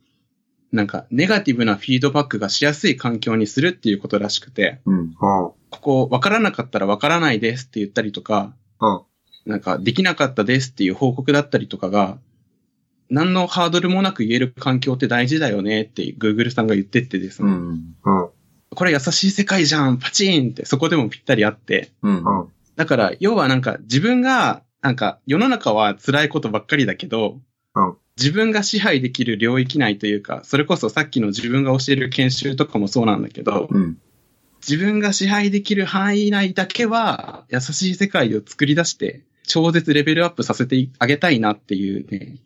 [0.72, 5.12] なんかネガティブなフィードバックがしやすい環境にするっていうことらしくて、うん。
[5.14, 9.02] ほここ分からなかったら分からないですって言ったりとか、うん
[9.46, 12.18] なんかできなかったですっていう報告だったりとかが、
[13.08, 17.56] 何のハードルもなく言える環境って大事だよねって Google さんが言ってってですね、うん。
[18.04, 18.10] う。
[18.10, 18.28] うん。
[18.74, 22.16] これ優しい世界じゃんパチンってそこでもぴったりあって、うん。
[22.16, 22.48] うん。
[22.76, 27.42] だから要はなんか自分が、なんか世の中は辛いことばっかりだけど、うん
[28.16, 33.98] 自分が支配できる領域内というか、それこそさっきの自分が教える研修とかもそうなんだけど、うん。
[34.66, 42.38] 自分が支配できる範囲内だけは優しい世界を作り出して、超絶レベルアップさせてあげたいなっていうね、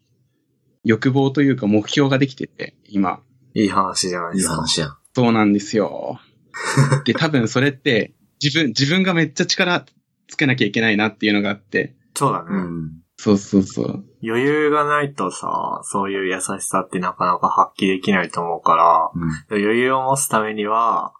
[0.84, 3.20] 欲望というか目標ができてて、今。
[3.54, 4.56] いい話じゃないいいですか。
[4.56, 4.96] 話や。
[5.14, 6.20] そうなんですよ。
[7.04, 9.86] で、多分それって、自分、自分がめっちゃ力
[10.28, 12.48] つけなきゃいけないなっていうのがあって、そうだね。
[12.50, 12.92] うん。
[13.16, 14.04] そうそうそう。
[14.22, 19.62] 余裕がないとさ、そういう優しさってなかなか発揮できないと思うから、うん。
[19.62, 21.12] 余裕を持つためには、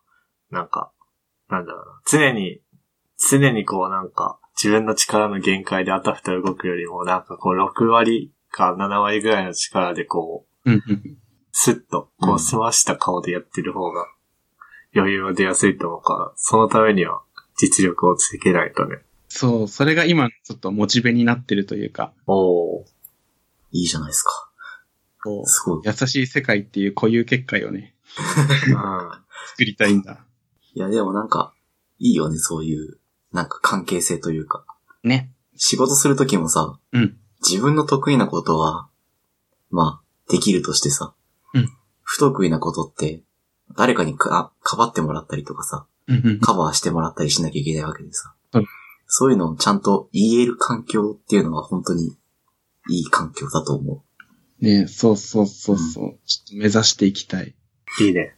[0.50, 0.92] なんか、
[1.48, 2.00] なんだろうな。
[2.06, 2.60] 常に、
[3.30, 11.18] 常にこうなんか、自分の力の限界であたふた動くよりも、なんかこう6割か7割ぐらいの力でこう、うんうん
[11.54, 14.06] スッと、こう済ました顔でやってる方が、
[14.96, 17.20] 余裕は出やすいと思うから、そのためには
[17.56, 18.96] 実力をつけないとね。
[19.28, 22.71] そう、それが今ちょっとモチベになってるというか、おー。
[23.72, 24.50] いいじゃないですか。
[25.22, 25.78] こすごい。
[25.78, 27.94] う優しい世界っていう固有結界をね、
[28.68, 28.74] うん。
[29.50, 30.24] 作りたいんだ。
[30.74, 31.54] いや、でもなんか、
[31.98, 32.98] いいよね、そういう、
[33.32, 34.64] なんか関係性というか。
[35.02, 35.32] ね。
[35.56, 37.18] 仕事するときもさ、うん。
[37.40, 38.88] 自分の得意なことは、
[39.70, 41.14] まあ、できるとしてさ、
[41.54, 41.68] うん
[42.04, 43.22] 不得意なことって、
[43.74, 48.34] 誰かにか、かばってもらったりとかさ、うんうんカバーしてもらったりしなきゃいけないわけでさ。
[48.54, 48.66] うん
[49.14, 52.16] そういうのをちゃんと言える環境っていうのは本当に
[52.88, 54.04] いい環境だと思
[54.60, 54.64] う。
[54.64, 56.18] ねそうそうそうそう。
[56.26, 57.54] ちょっと目指していきたい。
[58.00, 58.34] いいね。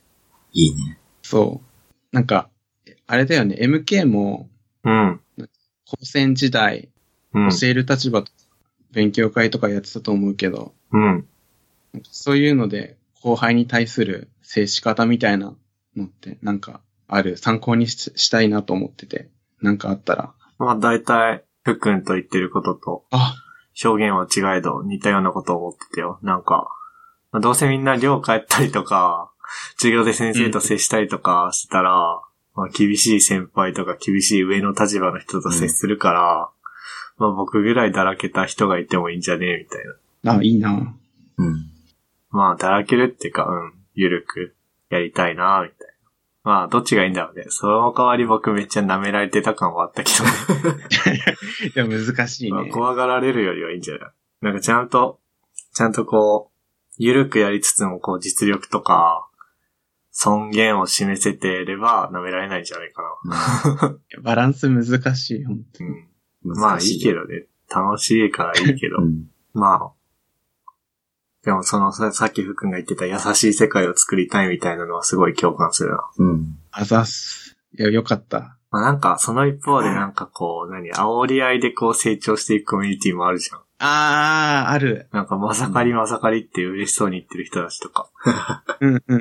[0.53, 0.99] いいね。
[1.23, 2.15] そう。
[2.15, 2.49] なんか、
[3.07, 4.49] あれだよね、MK も、
[4.85, 5.21] うん。
[5.87, 6.91] 高専時代、
[7.33, 7.51] うん。
[7.51, 8.31] 教える立場と
[8.93, 11.27] 勉強会とかやってたと思うけど、うん。
[12.11, 15.55] そういうので、後輩に対する接し方みたいな
[15.97, 19.29] のって、なんか、ある、参考にししたいなと思ってて、
[19.61, 23.35] なんかあったら、まあ大体、ふっくんと言ってることと、あ、
[23.83, 26.19] 表現は違えど似たようなことを思ってたよ。
[26.23, 26.69] なんか、
[27.33, 29.31] まあどうせみんな寮帰ったりとか、
[29.77, 32.21] 授業で先生と接したりとかしたら、
[32.55, 36.51] まあ厳しい先輩とか厳しい上の立場の人と接するから、
[37.19, 39.47] まあ僕ぐらいだらけた人がいてもいいんじゃね？
[39.47, 39.85] えみたい
[40.23, 40.39] な。
[40.39, 40.95] あ、いいな。
[41.37, 41.71] うん。
[42.31, 44.55] まあだらけるっていうか、うん、ゆるく
[44.91, 45.84] やりたいなみたいな。
[46.45, 47.47] まあどっちがいいんだろうね。
[47.49, 50.25] その代わり僕めっちゃ舐められてた感はあったけど
[50.71, 51.21] ね。
[51.75, 52.71] いや、難しいまあね。
[52.71, 54.11] 怖がられるよりはいいんじゃない？
[54.43, 55.21] なんかちゃんと、
[55.73, 56.55] ちゃんとこう、
[56.99, 59.27] ゆるくやりつつもこう実力とか、
[60.11, 64.85] 尊厳を示せてれば舐められないんじゃないか バランス難
[65.17, 65.89] しい、ほんとな。
[65.89, 65.95] うん。
[66.45, 67.13] うんまあいいけ。
[67.15, 67.47] どね。
[67.75, 68.99] 楽しいからいいけど。
[68.99, 69.25] うん。
[69.55, 69.93] まあ。
[71.45, 76.05] でもそのささっきふくんが言ってた優しい世界を作りたいみたいなのはすごい共感するな。
[76.19, 76.59] うん。
[76.71, 77.57] あざっす。
[77.79, 78.57] いや、よかった。
[78.71, 83.61] まあなんかその一方でなんかこう、何、煽り合いでこう成長していくコミュニティもあるじゃん。
[83.79, 85.09] あー、ある。
[85.13, 88.09] なんか、まさかりまさかりって嬉しそうに言ってる人たちとか。
[88.81, 89.21] うん、うん、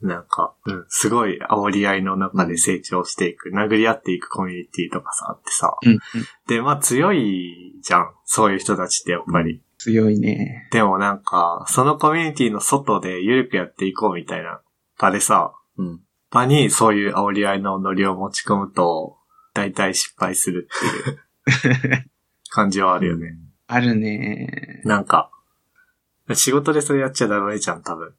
[0.00, 0.08] うん。
[0.08, 5.76] なんか、うん、すごい煽り合いの中で成長していく、殴り合っていくコミュニティとかさ、あってさ。
[5.82, 6.00] うん、うん。
[6.46, 8.14] で、まあ強いじゃん。
[8.24, 9.60] そういう人たちってやっぱり。
[9.82, 10.68] 強いね。
[10.70, 14.60] でもなんか、そのコミュニティの外で緩くやっていこうみたいな
[14.96, 16.00] 場でさ、うん。
[16.30, 19.16] 場にそういう煽り合いのノリを持ち込むと、
[19.54, 22.10] 大体失敗するっていう
[22.50, 23.36] 感じはあるよね。
[23.66, 24.82] あるね。
[24.84, 25.30] なんか、
[26.32, 28.14] 仕事でそれやっちゃダメじゃん、多分。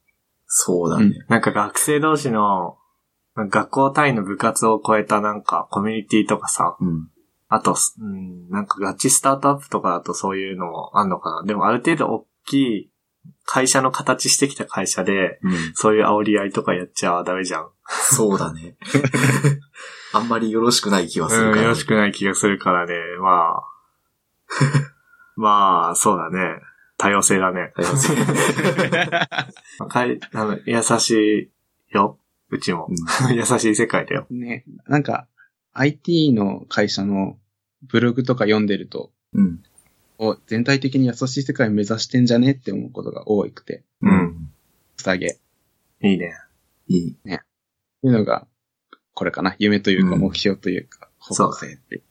[0.46, 1.14] そうだね。
[1.30, 2.78] なんか学生同士の、
[3.36, 7.10] 学校単位の部活を超えたなんかコミュニティとかさ、うん。
[7.54, 11.44] あと、うん、なんかガチスタートアップとかだとそういうのもあんのかな。
[11.44, 12.92] でもある程度大きい
[13.46, 15.74] 会社の形してきた会社で、うん。
[15.76, 17.70] そういう煽り合いとかやっちゃダメじゃん。
[17.88, 18.76] そうだね。
[20.14, 21.64] あんまりよろしくない気はするうん、から。
[21.64, 22.96] よろしくない気がするからね。
[23.20, 23.64] まあ。
[25.36, 26.60] まあ、そうだね。
[26.98, 27.74] 多様性だね。
[27.76, 28.16] 多様性
[29.90, 31.52] かい、あの、優し
[31.92, 32.20] いよ。
[32.50, 32.88] うちも。
[33.32, 34.26] 優しい世界だよ。
[34.30, 34.64] ね。
[34.88, 35.28] なんか、
[35.74, 37.38] IT の会社の
[37.88, 39.64] ブログとか読んでると、うん。
[40.20, 44.10] お全体的に優しい世界を目指してんじゃねって思うことが多くて、う。
[44.10, 44.50] うん
[44.98, 45.40] 下げ。
[46.02, 46.34] いいね。
[46.88, 47.18] いい。
[47.26, 47.38] い
[48.08, 48.48] うのが、
[49.14, 49.56] これかな。
[49.60, 52.04] 夢というかうん目標というか、方向性って。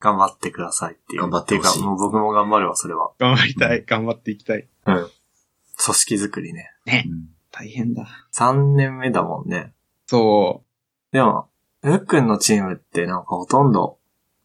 [0.00, 1.20] 頑張ってくださいっていう。
[1.22, 3.12] 頑張ってほしいいうか、もう僕も頑張るわ、それは。
[3.18, 3.84] 頑張りたい。
[3.84, 4.68] 頑張っていきたい。
[4.86, 4.94] うん。
[4.94, 5.10] 組
[5.76, 6.70] 織づくりね。
[6.84, 7.04] ね。
[7.06, 8.08] うん大変だ。
[8.34, 9.74] 3年目だもんね。
[10.06, 10.64] そ
[11.12, 11.50] でも、
[11.82, 13.98] ふっくんのチームってなんかほとんど、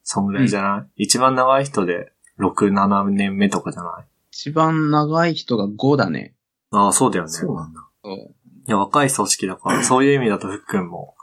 [0.10, 4.02] そんぐらいじゃない、一番長い人で6、7年目とかじゃなう。
[4.02, 4.06] い？
[4.32, 6.34] 一番長い人が5だね。
[6.72, 7.30] ああ、そうだよね。
[7.30, 7.82] そうなんだ。
[8.06, 8.15] そう。
[8.15, 8.32] い
[8.67, 11.15] や、若い組織だから、そういう意味だとふっくんも、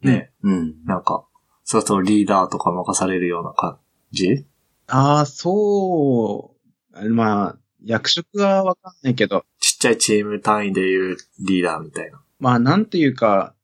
[0.00, 0.74] ね、うん。
[0.84, 1.24] なんか、
[1.62, 3.78] そうそうリーダーとか任されるような感
[4.10, 4.44] じ？
[4.88, 6.56] ああ、そ
[6.94, 7.10] う。
[7.10, 12.20] まあ、役職はわかんないけど、ちっちゃいチーム単位でいうリーダーみたいな。
[12.40, 13.54] まあ、なんていうか、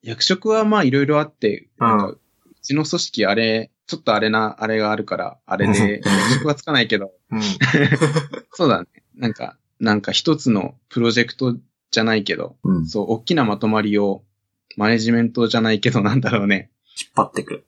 [0.00, 2.20] 役職はまあいろいろあって、うんなんかう
[2.62, 7.40] ちの組織あれ、ちょっとあれな、あれがあるから、あれで、役職はつかないけど、うん。
[8.52, 8.88] そうだね。
[9.14, 11.56] なんか、なんか一つのプロジェクト
[11.90, 12.86] じゃないけど、うん。
[12.86, 14.24] そう、大きなまとまりを、
[14.76, 16.70] マネジメントじゃないけど、なんだろうね。
[17.00, 17.64] 引っ張ってく。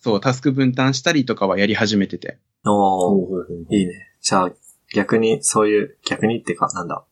[0.00, 2.38] そう、タスク分担したりとかはやり始めてて。
[2.64, 3.92] おー、いいね。
[4.22, 4.52] じゃあ、
[4.94, 7.04] 逆に、そういう、逆にっていうか、なんだ。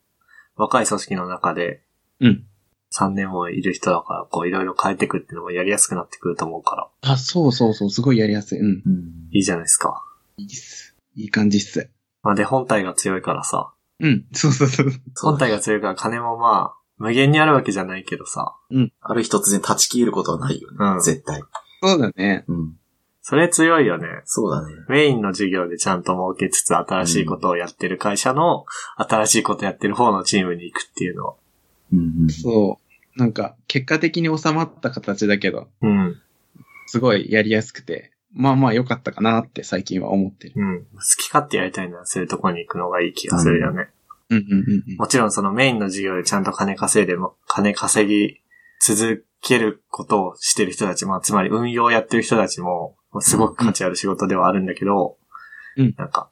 [0.55, 1.81] 若い組織の中で、
[2.19, 2.45] うん。
[2.91, 8.59] 3年もいる人だから、こう、いろいろ変えていくっていうのもやりやすくなってくると思うから、あ、そうそうそう、すごいやりやすい。
[8.59, 8.67] うん。
[8.67, 8.83] うん。
[9.31, 10.03] いいじゃないですか。
[10.37, 10.95] いいっす。
[11.15, 11.89] いい感じっす。
[12.23, 14.91] まあ、で、本体が強いからさ、うん、そうそうそう。
[15.21, 18.55] 本体が強いから金もまあ、無限にあるわけじゃないけどさ、
[19.01, 20.77] ある日突然断ち切ることはないよね。
[20.79, 21.41] うん絶対。
[21.81, 22.43] そうだね。
[22.47, 22.75] うん。
[23.21, 24.07] それ強いよね。
[24.25, 24.73] そうだね。
[24.89, 28.65] メインの授業でちゃんと儲けつつ新しいことをやってる会社の、
[28.97, 31.33] 新しいことやってる方のチームに行くっていうのは。
[31.93, 32.79] うんそ
[33.15, 33.19] う。
[33.19, 36.21] なんか、結果的に収まった形だけど、うん。
[36.87, 40.53] すごいやりやすくて、まあまあ良かったかなって最近は思ってる。
[40.55, 40.85] うん。
[40.85, 43.89] 好き勝手やりたいならそういうとこに行くのがいい気がするよね。
[44.29, 44.97] うんうんうんうん。
[44.97, 48.39] もちろんそのメインの授業でちゃんと金稼いでも、金稼ぎ
[48.81, 55.17] 続けることをしてる人たち、まあつまり運用をやってる人たちも、すごく価値ある仕事ではあるんだけど、
[55.77, 56.29] うんなんか、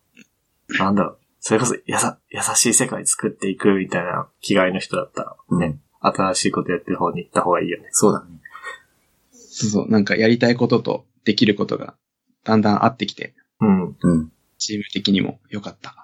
[0.79, 7.87] なんだろう、それこそやさ、優しい世界作っていくみたいな気概の人だったら、ね、新しいことやってる方に行った方がいいよね。
[7.91, 8.25] そうだね。
[9.31, 9.89] そうそう。
[9.89, 11.95] なんかやりたいこととできることが
[12.43, 13.95] だんだん合ってきて、うん。
[13.97, 14.31] うん。
[14.57, 15.95] チーム的にも良かった。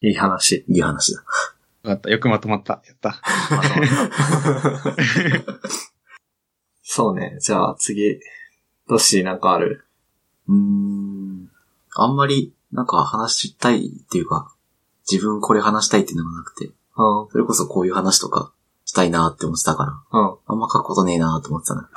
[0.00, 0.64] いい話。
[0.66, 1.22] いい話だ。
[1.82, 2.08] 良かった。
[2.08, 2.80] よくまとまった。
[2.86, 3.20] やった。
[3.50, 5.60] まとまった
[6.82, 7.36] そうね。
[7.40, 8.18] じゃあ次、
[8.88, 9.84] どっしーなんかある？
[10.48, 11.50] うーん。
[11.94, 14.55] あんまり、なんか話したいっていうか、
[15.10, 16.72] 自分これ話したいっていうのがなくて、うん。
[17.30, 18.52] それこそこういう話とか
[18.84, 20.36] したいなって思ってたから、うん。
[20.46, 21.88] あんま書くことねえなって思ってたな。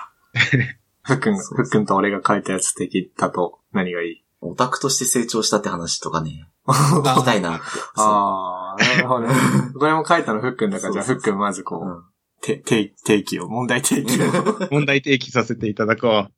[1.04, 4.24] ふっくん、そうふっくんと俺が書いたやつ的だと何がいい？
[4.42, 7.66] オタクとして成長したって話とかね、聞きたいなって。
[7.96, 9.34] ああ、なるほどね。
[9.78, 12.04] これも書いたのふっくんだから、じゃあふっくんまずこそうう、
[12.42, 14.26] て、て、提起を、問題提起を。
[14.72, 16.32] 問題提起させていただこう。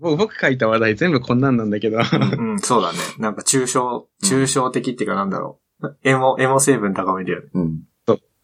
[0.00, 1.98] 僕僕書いた話題全部こんなんなんだけど。
[1.98, 2.98] うん、そうだね。
[3.18, 5.61] なんか抽象、抽象的っていうかなんだろう。
[6.04, 7.48] エモ、エモ成分高めだよね。
[7.54, 7.82] うん。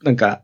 [0.02, 0.42] なんか、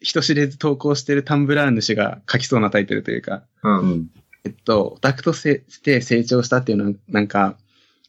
[0.00, 3.68] 人知れず投稿してるタンブラー主が書きそうなタイトルというか、う。
[3.68, 4.10] うんん。
[4.44, 7.56] えっと、オタクとして成長したっていうのは、なんか、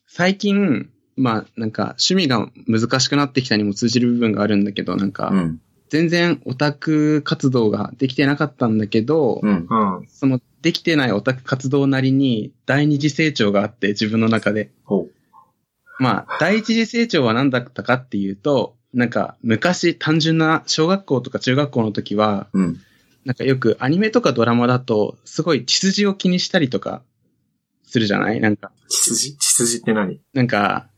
[0.08, 5.62] 最近、まあ、なんか、趣味が難しくなってきたにも通じる部分があるんだけど、なんか、うん。
[5.90, 9.68] 全然オタク活動ができてなかったんだけど、うん。
[9.70, 10.08] うん。
[10.08, 14.72] その、できてないオタク活動なりに、第二次成長があって、自分の中で。
[15.98, 22.80] ほまあ、第一次成長は何だったかっていうと、なんか、昔単純な小学校とか中学校の時は、うん。
[23.26, 27.02] なんかよくアニメとかドラマだと、すごい血筋を気にしたりとか、
[27.86, 28.42] するじゃない？
[28.42, 29.38] なんか、血筋？
[29.38, 30.20] 血筋って何？
[30.34, 30.90] なんか、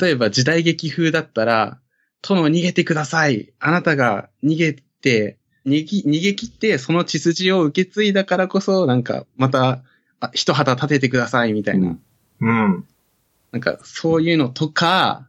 [0.00, 1.78] 例えば時代劇風だったら、
[2.22, 3.52] 殿逃げてください。
[3.58, 9.82] あなたが逃げて、逃げ逃げ切って、その血筋を受け継いだからこそ、なんか、また、
[10.20, 11.88] あ一旗立ててください、みたいな。
[11.88, 12.00] うん
[12.40, 12.84] うん。
[13.52, 15.28] なんか、そういうのとか、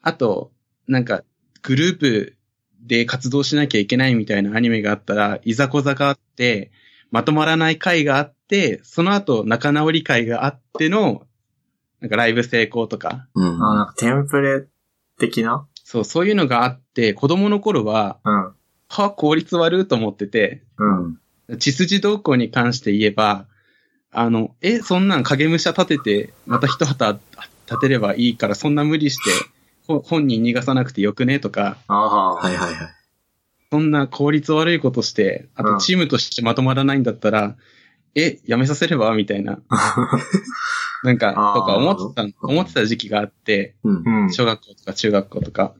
[0.00, 0.52] あと、
[0.88, 1.22] なんか、
[1.62, 2.36] グループ
[2.80, 6.72] で活動しなきゃいけないみたいなアニメがあったら、いざこざがあって、
[7.12, 11.26] まとまらない回があって、その後仲直り会があっての、
[12.00, 13.62] なんかライブ成功とか、うん。
[13.62, 14.66] あ、なんかテンプレ
[15.18, 15.68] 的な？
[15.84, 18.52] そう、そういうのがあって、子供の頃は、うん。
[18.88, 21.58] は、効率悪いと思ってて、うん。
[21.58, 23.46] 血筋動向に関して言えば、
[24.10, 27.20] あの、え、そんなん影武者立てて、また一旗
[27.66, 29.30] 立てればいいから、そんな無理して、
[29.86, 32.34] ほ本人逃がさなくてよくねとか、ああ。
[32.34, 32.94] はいはいはい。
[33.70, 37.56] そんな効率悪いことして、あうんとチームとしてまとまらないんだったら、
[38.14, 39.60] え、やめさせればみたいな。
[41.02, 44.24] なんか、とか思ってた、思ってた時期があって、うん。
[44.24, 44.32] うん。
[44.32, 45.74] 小学校とか中学校とか、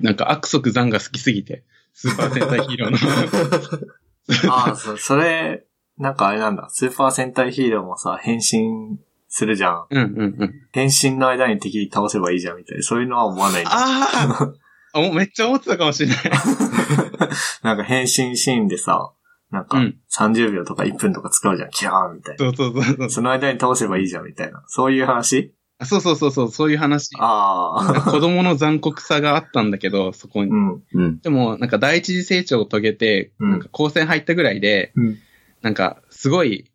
[0.00, 2.98] なんか悪徳残が好きすぎて、スーパー戦隊ヒーローの。
[4.52, 5.64] ああ、そ、それ、
[5.98, 6.68] なんかあれなんだ。
[6.70, 8.98] スーパー戦隊ヒーローもさ、変身
[9.36, 9.86] するじゃん。
[9.90, 10.54] うんうんうん。
[10.72, 12.82] 変身の間に敵倒せばいいじゃんみたいな。
[12.82, 13.70] そういうのは思わないんだ。
[13.70, 14.54] あ
[14.94, 16.16] あ おめっちゃ思ってたかもしれない。
[17.62, 19.12] なんか変身シーンでさ、
[19.50, 21.70] なんかうん30秒とか1分とか使うじゃん。
[21.70, 22.38] キャーみたいな。
[22.38, 23.10] そうそうそうそう。
[23.10, 24.64] その間に倒せばいいじゃんみたいな。
[24.68, 25.52] そういう話？
[25.78, 27.10] あそうそうそうそう、そういう話。
[27.18, 28.10] ああ。
[28.10, 30.50] 子供の残酷さがあったんだけど、そこに。
[30.50, 30.82] うん。
[30.94, 31.20] うん。
[31.20, 35.18] でも、なんか第一次成長を遂げて、うんなんか高専入ったぐらいで、うん。
[35.60, 36.66] なんかすごい、や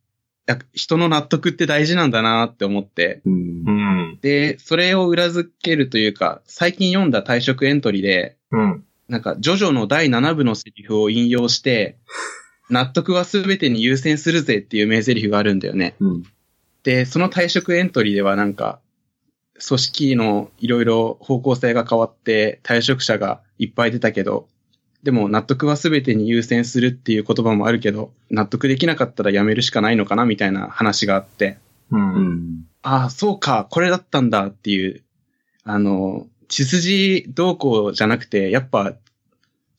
[0.73, 3.71] 人の納得って大事なんだなって思って、うんう。
[4.13, 4.19] ん。
[4.21, 8.85] で、それを裏付けるというか、最近読んだ退職エントリーで、うん。
[9.07, 11.97] なんか、ジョジョの第7部のセリフを引用して、
[12.69, 15.95] 納得は全てに優先するぜっていう名台詞があるんだよね。
[15.99, 16.23] うん。
[16.83, 18.79] で、その退職エントリーではなんか、
[19.65, 24.47] 組織のいろいろ方向性が変わって退職者がいっぱい出たけど、
[25.03, 31.57] でも納得は全てに優先するっていう言葉もあるけど、納得できなかったら辞めるしかないのかなみたいな話があって、
[31.91, 31.97] う。
[31.97, 32.65] うんん。
[32.83, 35.03] ああ、そうか、これだったんだっていう、
[35.63, 38.93] あの、血筋動向じゃなくて、やっぱ、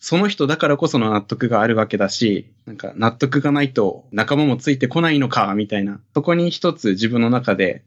[0.00, 6.00] その人だからこその納得があるわけだし、なんか納得がないと仲間もついてこないのか、みたいな。
[6.14, 7.84] そこに一つ自分の中で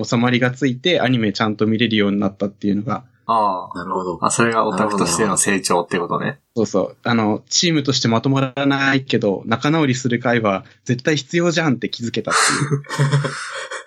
[0.00, 4.18] 収まりがついてアニメちゃんと見れるようになったっていうのが、あなるほど。
[4.20, 4.26] あ。
[4.26, 6.40] あ、それがオタクとしての成長ってことね。
[6.56, 12.82] そうそう、あの、チームとしてまとまらないけど、仲直りする会は絶対必要じゃんって気づけたっていう。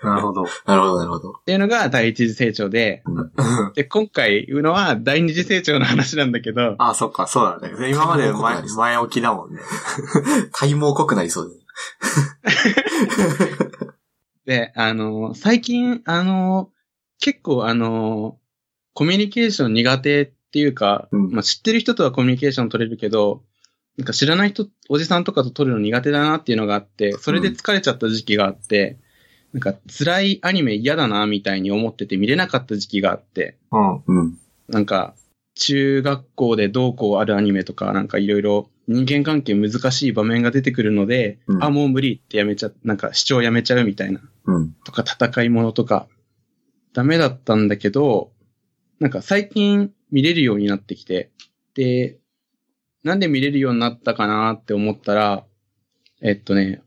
[0.06, 0.44] なるほど。
[0.66, 1.30] なるほど、なるほど。
[1.30, 3.02] っていうのが第一次成長で、
[3.74, 7.90] で、今回言うのは第二次成長の話なんだけど、あ、そっか、そうだね。
[7.90, 9.60] 今まで前前置きだもんね。
[10.52, 11.64] 体毛濃くなりそうで。
[14.46, 16.70] で、あの、最近、あの、
[17.18, 18.38] 結構あの、
[18.94, 23.42] コミュニケーション苦手っていうか、うんまあ、知ってる人とはコミュニケーション取れるけど、
[23.98, 28.98] なんか知らない人、おじさんとかと取るの苦手だなっていうのがあって、それで疲れちゃった時期があって、
[29.52, 34.02] なんか辛いアニメ嫌だなみたいに思ってて見れなかった時期があって、うん。
[34.06, 34.38] うん。
[34.68, 35.14] なんか、
[35.54, 44.20] 中学校でどうこうあるアニメとか、なんかいろいろ人間関係難しい場面が出てくるので、うんあ、もう無理ってやめちゃ、なんか視聴やめちゃうみたいな。
[44.46, 44.72] うん。
[44.84, 46.08] とか戦いものとか、
[46.92, 48.32] ダメだったんだけど、
[49.04, 51.30] なんか最近見れるようになってきて、
[51.74, 52.16] で、
[53.02, 55.44] なんで見れるようになったかなって思ったら、
[56.22, 56.80] えっとね、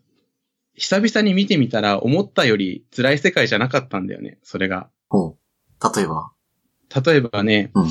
[0.74, 4.90] 久々に見てみたら思ったより辛い世界じゃなかったんだよね、それが。
[5.10, 5.96] ほう。
[5.96, 6.32] 例えば？
[7.06, 7.88] 例えばね、うん。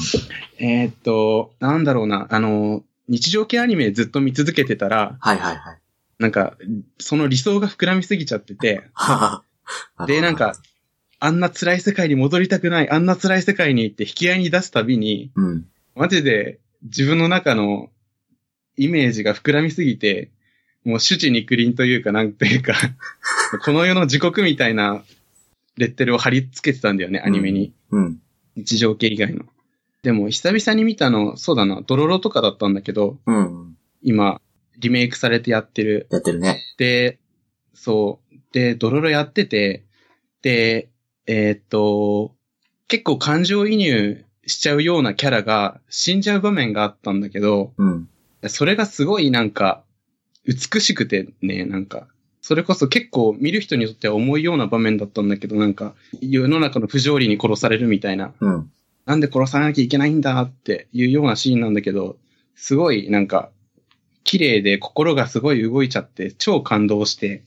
[0.58, 5.78] えーっと、なんだろうな、あの、日常系アニメずっと見続けてたら、はいはいはい。
[6.18, 6.56] なんか、
[6.98, 8.90] その理想が膨らみすぎちゃってて、
[10.08, 10.56] で、なんか、、
[11.18, 15.66] あんな辛い世界に戻りたくない、あんな辛い世界に行って引き合いに出すたびに、うん。
[15.94, 17.90] マジで自分の中の
[18.76, 20.30] イメージが膨らみすぎて、
[20.84, 22.74] もう主治肉林というか、なんていうか、
[23.64, 25.02] この世の時刻みたいな
[25.76, 27.72] レッテルを貼り付けてたんだよね、アニメに。
[27.90, 28.18] うん。
[28.56, 29.44] 日常系以外の。
[30.02, 33.76] でも、久々に見たの、そうだな、ドロロとかだったんだけど、うん。
[34.02, 34.40] 今、
[34.78, 36.06] リメイクされてやってる。
[36.10, 36.62] やってるね。
[36.78, 37.18] で、
[37.74, 38.36] そう。
[38.52, 39.84] で、ドロロやってて、
[40.42, 40.88] で、
[41.26, 42.34] えーっと、
[42.88, 48.08] 結構感情移入しちゃうようなキャラが死んじゃう場面があったんだけど、うん。
[48.48, 49.82] それがすごいなんか、
[50.44, 52.06] 美しくてね、なんか、
[52.40, 58.70] それこそ結構見る人にとっては重いような場面だったんだけど、なんか、世の中の不条理に殺されるみたいな、うん。
[59.04, 62.16] なんで殺さなきゃいけないんだっていうようなシーンなんだけど、
[62.54, 63.50] すごいなんか、
[64.22, 67.42] 綺麗で心がすごい動いちゃって、超感動して、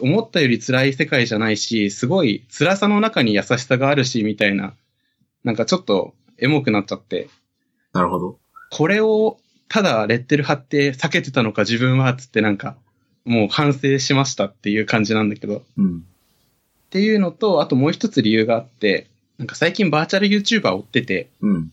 [0.00, 4.74] 思ったより辛い世界じゃないし、すごい辛さの中に優しさがあるし、みたいな、
[5.44, 7.28] なんかちょっとエモくなっちゃって、
[7.92, 8.38] なるほど。
[8.70, 9.38] これを
[9.70, 12.76] ただレッテル貼って避けてたのか自分は、つってなんか、
[13.24, 16.04] もう反省しましたっていう感じなんだけど、っうん。
[16.90, 19.06] ていうのと、あともう一つ理由があって、
[19.38, 21.70] なんか最近バーチャル YouTuber 追ってて、うん。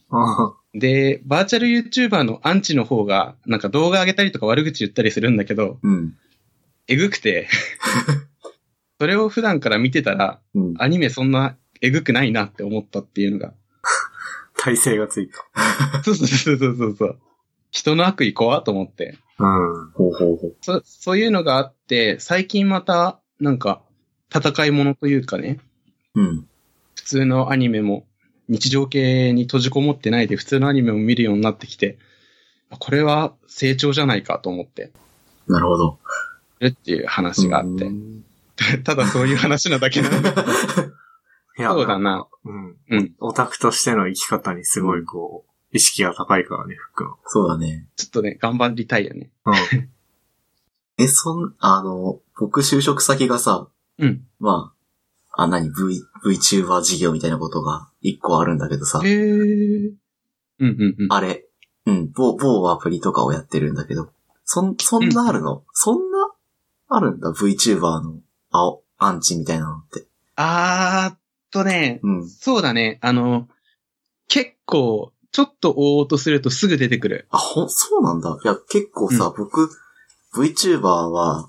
[0.75, 6.13] で、バーチャル YouTuber のアンチの方が、なんか動画上げたりとか悪口言ったりするんだけど、うん。
[6.87, 7.47] えぐくて、
[8.99, 10.73] それを普段から見てたら、うん。
[10.79, 13.53] アニメそんなえぐくないなって思ったっていうのが。
[14.57, 16.03] 体勢がついた。
[16.03, 17.19] そうそうそうそうそうそう。
[17.71, 19.17] 人の悪意怖と思って。
[19.37, 19.91] うん。
[19.91, 20.55] ほうほうほう。
[20.61, 23.83] そ、そういうのがあって、最近また、なんか、
[24.33, 25.59] 戦いものというかね、
[26.15, 26.47] うん。
[26.95, 28.07] 普通のアニメも、
[28.49, 31.97] 日常系に閉じこもってないで普通のアニメも見るようになってきて、
[32.69, 34.91] これは成長じゃないかと思って
[35.47, 35.99] なるほど。
[36.59, 37.89] るっていう話があってう。
[37.89, 38.23] ん
[38.83, 40.47] ただそういう話なだけなんだけど。
[41.59, 42.27] いやそうだな。
[42.45, 42.75] うん。
[42.89, 43.15] うん。
[43.19, 47.15] オタクとしての生き方にすごいこう、意識が高いからね、ふっくん。
[47.25, 47.87] そうだね。
[47.95, 49.31] ちょっとね、頑張りたいよね。
[49.45, 49.53] うん。
[50.99, 53.67] え、そん、あの、僕就職先がさ、
[53.99, 54.25] うん。
[54.39, 54.73] ま
[55.31, 59.93] あ、あ、何、V、VTuber 事業みたいなことが一個あるんだけどさ、へー。
[60.59, 61.13] うんうんうん。
[61.13, 61.45] あれ、
[61.85, 64.09] うん、某、某アプリとかをやってるんだけど、
[64.43, 66.16] そん、そんなあるの、そんな、
[66.87, 68.19] あるんだ、VTuber の、
[68.51, 70.05] 青、アンチみたいなのって。
[70.35, 71.19] あーっ
[71.51, 72.29] とね、うん。
[72.29, 72.99] そうだね。
[73.01, 73.47] あの、
[74.27, 77.27] 結構、ちょっと追おうとするとすぐ出てくる。
[77.29, 78.37] あ、ほ、そうなんだ。
[78.43, 79.69] いや、結構さ、僕、
[80.35, 81.47] VTuber は、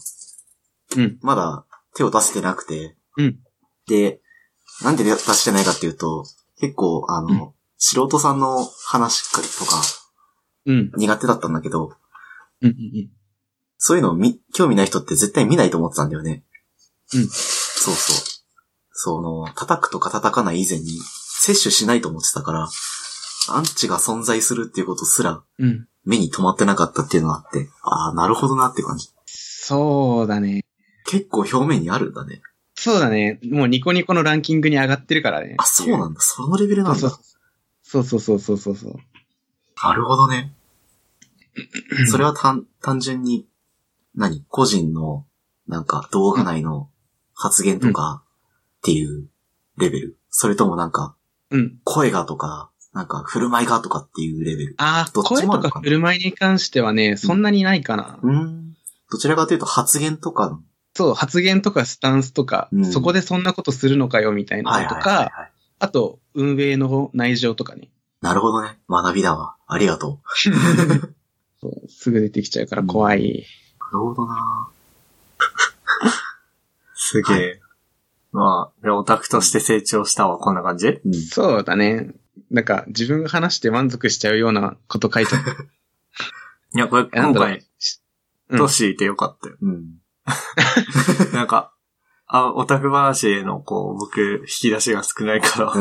[0.97, 1.19] うん。
[1.21, 1.65] まだ
[1.95, 3.39] 手を出してなくて、うん。
[3.87, 4.21] で、
[4.83, 6.25] なんで出してないかっていうと、
[6.61, 9.81] 結構、あの、うん素人さんの話とか
[10.67, 10.91] うん。
[10.97, 11.93] 苦手だったんだけど、
[12.61, 12.75] うんうんう
[13.05, 13.11] ん。
[13.79, 16.45] そういうのをみ、興味ない人って絶対見ないと思ってたんだよね。
[17.15, 18.39] うんそうそう。
[18.93, 20.99] その、叩くとか叩かない以前に、
[21.41, 22.69] 摂取しないと思ってたから、
[23.51, 25.89] アンチが存在するっていうことすら、うん。
[26.05, 29.09] 目に留まってなかったっていうのがあって、ああ、なるほどなって感じ。
[29.27, 30.65] そうだね。
[31.07, 32.43] 結構表面にあるんだね。
[32.75, 33.41] そうだね。
[33.45, 35.55] もうニコニコのランキングに上がってるからね。
[35.59, 36.21] あ、そうなんだ。
[36.21, 37.01] そのレベルなんだ。
[37.01, 37.21] そう
[37.83, 38.95] そうそうそうそうそうそう。
[39.83, 40.53] なるほどね。
[42.11, 43.47] それは単、単純に、
[44.15, 44.45] 何？
[44.49, 45.27] 個人の、
[45.67, 46.91] なんか動画内の
[47.35, 48.23] 発言とか
[48.79, 49.29] っていう
[49.77, 51.15] レベル、それともなんか、
[51.51, 51.79] うん。
[51.85, 54.75] 声がとか、なんか振る舞いがとかっていうレベル？
[54.79, 58.19] ああ、どっち声もあるのかか振る舞いに関してはね、そんなにないかな。
[58.23, 58.75] うーん。
[59.11, 60.61] どちらかというと発言とかの？
[60.95, 65.53] そう、発言とかスタンスとか、うんそこでそんなことするのかよみたいなのとか、はい。
[65.79, 67.89] あと、運営の内情とかね。
[68.21, 68.79] なるほどね。
[68.89, 69.55] 学びだわ。
[69.69, 70.21] ありがと
[71.61, 73.47] そうすぐ出てきちゃうから怖い。
[73.93, 74.69] るほどな
[76.95, 77.61] すげえ。
[78.33, 81.01] まあ、オタクとして成長したわ、こんな感じ？
[81.05, 81.15] うん。
[81.15, 82.15] そうだね。
[82.51, 85.51] なんか、自分が話して満足しちゃうようなこと書いちゃった。
[86.75, 89.57] いや、これ、今回、うんトシいてよかったよ。
[89.61, 89.99] うん。
[91.35, 91.75] なんか、
[92.27, 95.73] あ、オタク話への、こう、僕、引き出しが少ないから。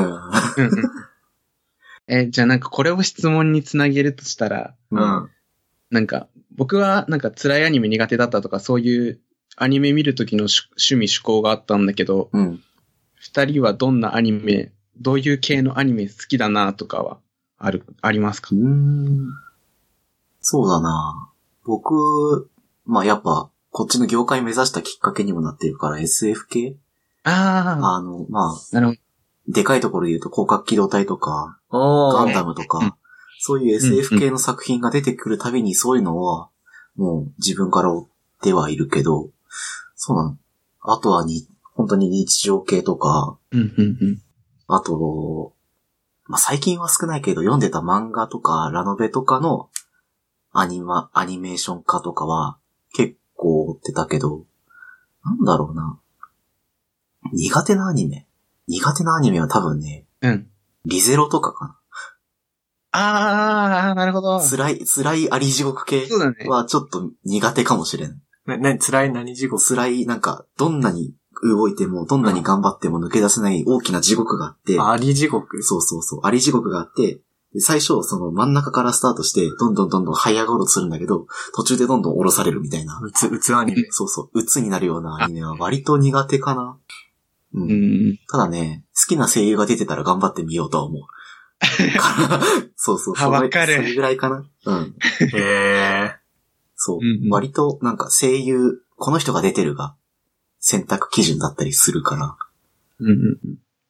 [2.09, 4.99] え、じゃあなんかこれを質問につなげるとしたら、う。
[4.99, 5.31] ん。
[5.91, 6.27] なんか、
[6.57, 9.19] 僕はなんか辛いアニメ苦手だったとか、そういう
[9.55, 12.63] アニメ見るときの趣趣味趣向があったんだけど、うん。
[13.15, 17.17] 二人はどんなアニメ、どういう系のアニメ好きだなとかは、
[17.57, 18.49] ある、ありますか？
[18.53, 19.29] うーん。
[20.41, 21.29] そうだな。
[21.63, 22.49] 僕、
[22.85, 26.75] まあやっぱ、こっちの業界目指したきっかけにもなってるから SF 系？
[27.23, 28.99] ああ、あの、まあ、なるほど。
[29.49, 32.67] でかいところで言うと広角機動隊とか、おガンダムとうん。
[32.67, 32.97] か、
[33.39, 36.49] そういう SF 系の作品が出てくるたびにそういうのは、
[36.95, 38.07] もう自分から追っ
[38.41, 39.29] てはいるけど、
[39.95, 40.37] そうなの。
[40.81, 44.21] あとはに、本当に日常系とか、うん、うん、うん。
[44.67, 45.53] あと、
[46.25, 49.69] まあ、最近は少ないけど、読んでた漫画とか、ラノベとかの
[50.51, 52.57] アニマ、アニメーション化とかは
[52.93, 54.45] 結構追ってたけど、
[55.23, 55.99] なんだろうな。
[57.33, 58.25] 苦手なアニメ
[58.67, 60.47] 苦手なアニメは多分ね、うん。
[60.85, 61.76] リゼロとかか
[62.97, 64.39] ああ、なるほど。
[64.39, 64.43] な。
[64.43, 66.47] 辛い、辛いあり地獄系そうだね。
[66.47, 68.17] はちょっと苦手かもしれない。
[68.45, 69.63] な、な、辛い何地獄？
[69.63, 75.61] 辛い、なんか、どんなに動いても、どんなに頑張っても抜け出せない大きな地獄があって、あり地獄？
[75.63, 76.19] そうそうそう。
[76.23, 77.19] あり地獄があって、
[77.53, 81.25] でで最初、その真ん中からスタートして、どんどんどんどん這い上がろうとするんだけど、
[81.55, 82.99] 途中でどんどん降ろされるみたいな。
[83.01, 83.87] うつ、うつアニメ。
[83.89, 86.77] そうそう、鬱になるようなアニメは割と苦手かな。
[87.55, 87.59] う。
[87.59, 87.71] うん
[88.11, 88.19] ん。
[88.29, 91.01] ただね、好きな声優が出てたら頑張ってみようとは思う。
[92.75, 94.45] そうそう、あそれわかるそれぐらいかな。
[94.65, 94.95] うん。
[95.33, 96.15] へえ。
[96.75, 96.97] そう。
[96.97, 99.95] うんうん割と、なんか声優、この人が出てるが、
[100.59, 102.35] 選択基準だったりするから。
[102.99, 103.39] うんうん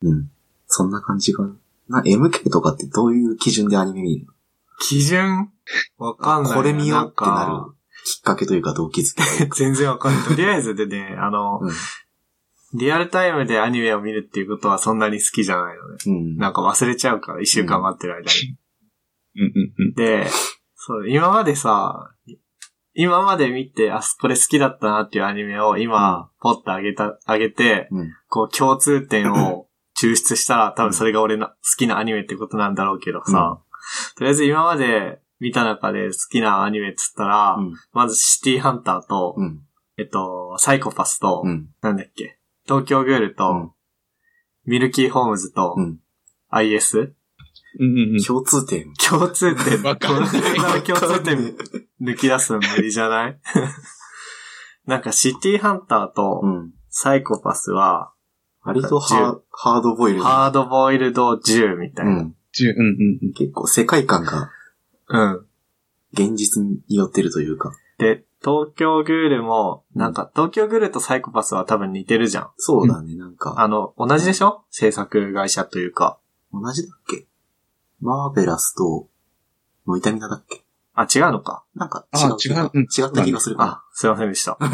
[0.04, 0.14] うん。
[0.14, 0.32] うん。
[0.68, 1.56] そんな感じかな。
[1.90, 4.34] な、MK とかってどういう基準でアニメ見るの？
[4.80, 5.50] 基準？
[5.98, 6.58] わかんないな。
[6.58, 7.74] これ見ようってなる
[8.06, 9.50] きっかけというか動機づけ。
[9.56, 10.24] 全然わかんない。
[10.24, 11.72] とりあえずでね、あの、うん
[12.74, 15.98] リアルタイムでアニメを見るっていうことはそんなに好きじゃないのね。
[16.06, 16.38] うん。
[16.38, 18.58] なんか忘れちゃうから、一週間待ってる間に。
[19.36, 19.94] うんうんうん。
[19.94, 20.28] で、
[20.76, 22.12] そう、今までさ、
[22.94, 28.12] 今まで見て、あ、これ好きだったなっていうアニメを今、ポッと上げた、上げて、うん。
[28.28, 29.68] こう共通点を
[30.02, 33.62] 抽出したら、多分それが俺の好きなアニメってことなんだろうけどさ、
[34.18, 37.74] とりあえず今まで見た中で好きなアニメっつったら、うん。
[37.94, 39.62] まずシティハンターと、うん。
[39.98, 41.70] えっと、サイコパスと、うん。
[41.82, 42.37] なんだっけ、
[42.68, 43.72] 東京グールと、うん
[44.70, 46.00] ミルキーホームズと、うん
[46.50, 47.14] IS?
[47.80, 48.22] うんうんうん。
[48.22, 48.92] 共通点。
[49.10, 49.82] 共通点。
[49.84, 50.28] わかんな
[50.76, 51.56] い 共通点
[52.02, 53.40] 抜き出すの無理じゃない？
[54.86, 56.74] なんかシティハンターとうん。
[56.90, 58.12] サイコパスは、
[58.64, 60.24] 割とハーハードボイルド。
[60.26, 62.22] ハードボイルド10みたいうな。
[62.24, 62.36] ん。
[62.52, 63.34] 十うんうんうん。
[63.34, 64.50] 結構世界観が
[65.08, 65.46] うん。
[66.12, 67.72] 現実に寄ってるというか。
[68.00, 72.52] で、東京グールも、なんか、東京グールとサイコパスは多分似てるじゃん。
[72.58, 73.56] そうだね、なんか。
[73.58, 74.64] あの、同じでしょ？
[74.70, 76.20] 制作会社というか。
[76.54, 77.26] 同じだっけ？
[78.00, 79.08] マーベラスと、
[79.88, 80.64] ノイタミナだっけ？
[80.94, 81.64] あ、違うのか。
[81.76, 82.38] なんかあ違う。
[82.54, 84.58] 違ううん違った気がするかあ、すいませんでした。
[84.60, 84.70] な。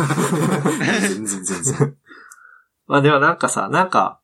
[1.10, 1.98] 全然全然。
[2.88, 4.20] まあでもなんかさ、なんか、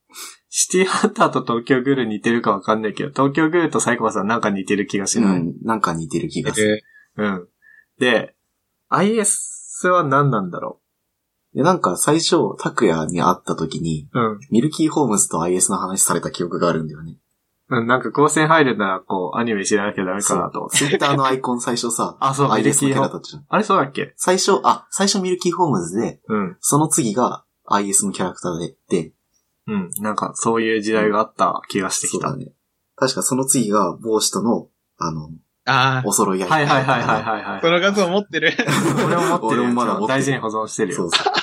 [0.49, 5.39] シティハンターと東京グール似てるかわかんないけど、東京グールとサイコパスはなんか似てる気がしない。
[5.39, 5.53] うん。
[5.63, 6.83] なんか似てる気がする。
[7.17, 7.47] えうん。
[7.99, 8.35] で、
[8.89, 10.79] IS は何なんだろ
[11.53, 14.19] で、なんか最初、拓也に会った時に、う。
[14.19, 14.39] うん。
[14.51, 17.17] ミルキーホームズと IS の話された記憶があるんだよね。
[17.71, 20.77] うん、なんか高専入るなら、こう、アニメ知らなきゃダメかなと思って。
[20.77, 23.45] ツイッターのアイコン最初さ、 あ、そう、ミル IS のキキーホャラだったじゃん。
[23.47, 24.13] あれそうだっけ？
[24.17, 26.57] 最初、あ、最初ミルキーホームズで、うん。
[26.59, 29.13] その次が IS のキャラクターで、で、
[29.67, 29.89] うん。
[30.01, 32.29] なんか、そういう時代があった気がしてきた。
[32.29, 32.53] そうだね。
[32.95, 34.67] 確かその次が帽子との、
[34.97, 35.29] あの、
[35.70, 36.49] ああ、お揃い合い。
[36.49, 37.61] はいはいはいはいはいはい。
[37.61, 38.53] その画像持ってる。
[39.05, 39.63] 俺も持ってるよ。
[39.63, 40.97] 俺もまだ持ってる大事に保存してるよ。
[40.97, 41.34] そうそう。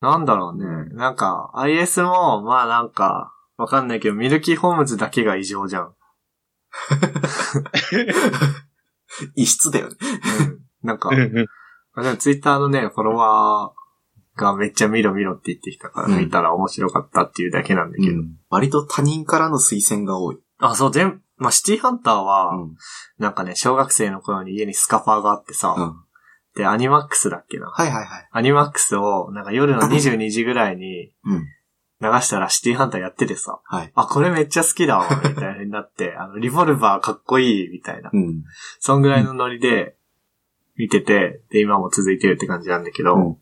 [0.00, 0.64] なんだろうね。
[0.94, 5.94] なんか、IS も、まあなんか、わかんないけど、ミルキーホームズだけが異常じゃん。
[9.34, 9.94] 異質だよね。
[10.00, 10.60] うん。
[10.84, 11.10] なんか
[12.18, 18.12] ツイッターのね、フォロワーがめっちゃ見ろ見ろって言ってきたから、うん見たら面白かったっていうだけなんだけど。
[18.12, 20.38] うん割と他人からの推薦が多い。
[20.58, 22.76] あ、そう、全、まあ、シティハンターは、うん。
[23.18, 25.96] なんかね、小学生の頃に家にスカパーがあってさ、うん。
[26.54, 27.66] で、アニマックスだっけな？
[27.68, 28.28] はいはいはい。
[28.30, 31.46] アニマックスを、なんか夜の 22時ぐらいにうん。
[31.98, 33.92] 流したらシティハンターやっててさ、はい。
[33.94, 38.10] ああ、これめっちゃ好きだわ、みたいになって、あの、リボルバーかっこいい、みたいな。
[38.12, 38.44] うん。
[38.80, 39.96] そんぐらいのノリで
[40.76, 43.36] 見てて、で、今も続いてるって感じなんだけど、うん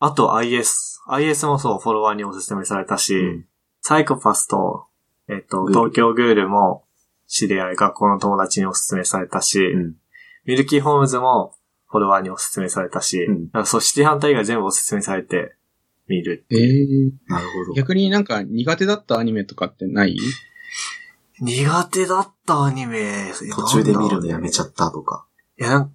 [0.00, 1.00] あと IS。
[1.08, 3.44] IS もそう、フォロワーにおすすめされたし、うん
[3.80, 4.87] サイコパスと、
[5.28, 6.84] えっと、東京グールも
[7.26, 9.94] 知り合い、学校の友達におすすめされたし、うん。
[10.44, 11.54] ミルキーホームズも
[11.88, 15.54] フォロワーにおすすめされたし、うんなんかそう、シティハンター以外全部おすすめされて
[16.06, 16.46] 見る。
[16.50, 17.74] ええなるほど。
[17.74, 20.16] 逆になんか苦手だったアニメとかってない？
[21.40, 25.26] 苦手だったアニメ、途中で見るのやめゃちゃったとか。
[25.60, 25.88] いや、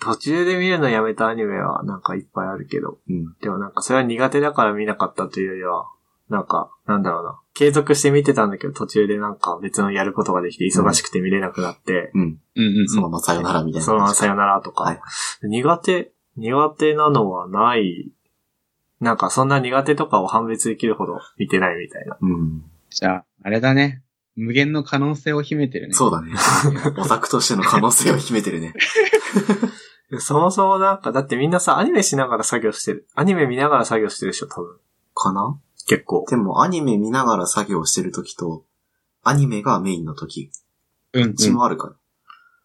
[0.00, 3.34] 途中で見るのやめたアニメはなんかいっぱいあるけど、うん。
[3.40, 5.88] でもなんかそれは苦手だから見なかったというよりは、
[6.28, 7.40] なんか、なんだろうな。
[7.54, 12.20] 継続して見てたんだけど途中でなんか別のやることができて忙しくて見れなくなって、うん。
[12.20, 12.88] うんうんうん。
[12.88, 13.86] そのままさよならみたいな。
[13.86, 15.00] そのままさよならとか、はい
[15.42, 18.10] 苦手、苦手なのはない、
[19.00, 22.16] なんかそんな苦手とかを判別できるほど見てないみたいな。
[22.20, 22.64] うん。
[22.90, 24.02] じゃあ、あれだね。
[24.36, 25.94] 無限の可能性を秘めてるね。
[25.94, 26.32] そうだね。
[26.98, 28.74] オタクとしての可能性を秘めてるね。
[30.18, 33.08] そもそもなんか、だってみんなさ、アニメしながら作業してる。
[33.14, 34.76] アニメ見ながら作業してるでしょ、多分。
[35.14, 36.24] かな結構。
[36.28, 38.64] でもアニメ見ながら作業してるときと、
[39.22, 40.50] アニメがメインのとき、
[41.12, 41.94] うんうちもあるから。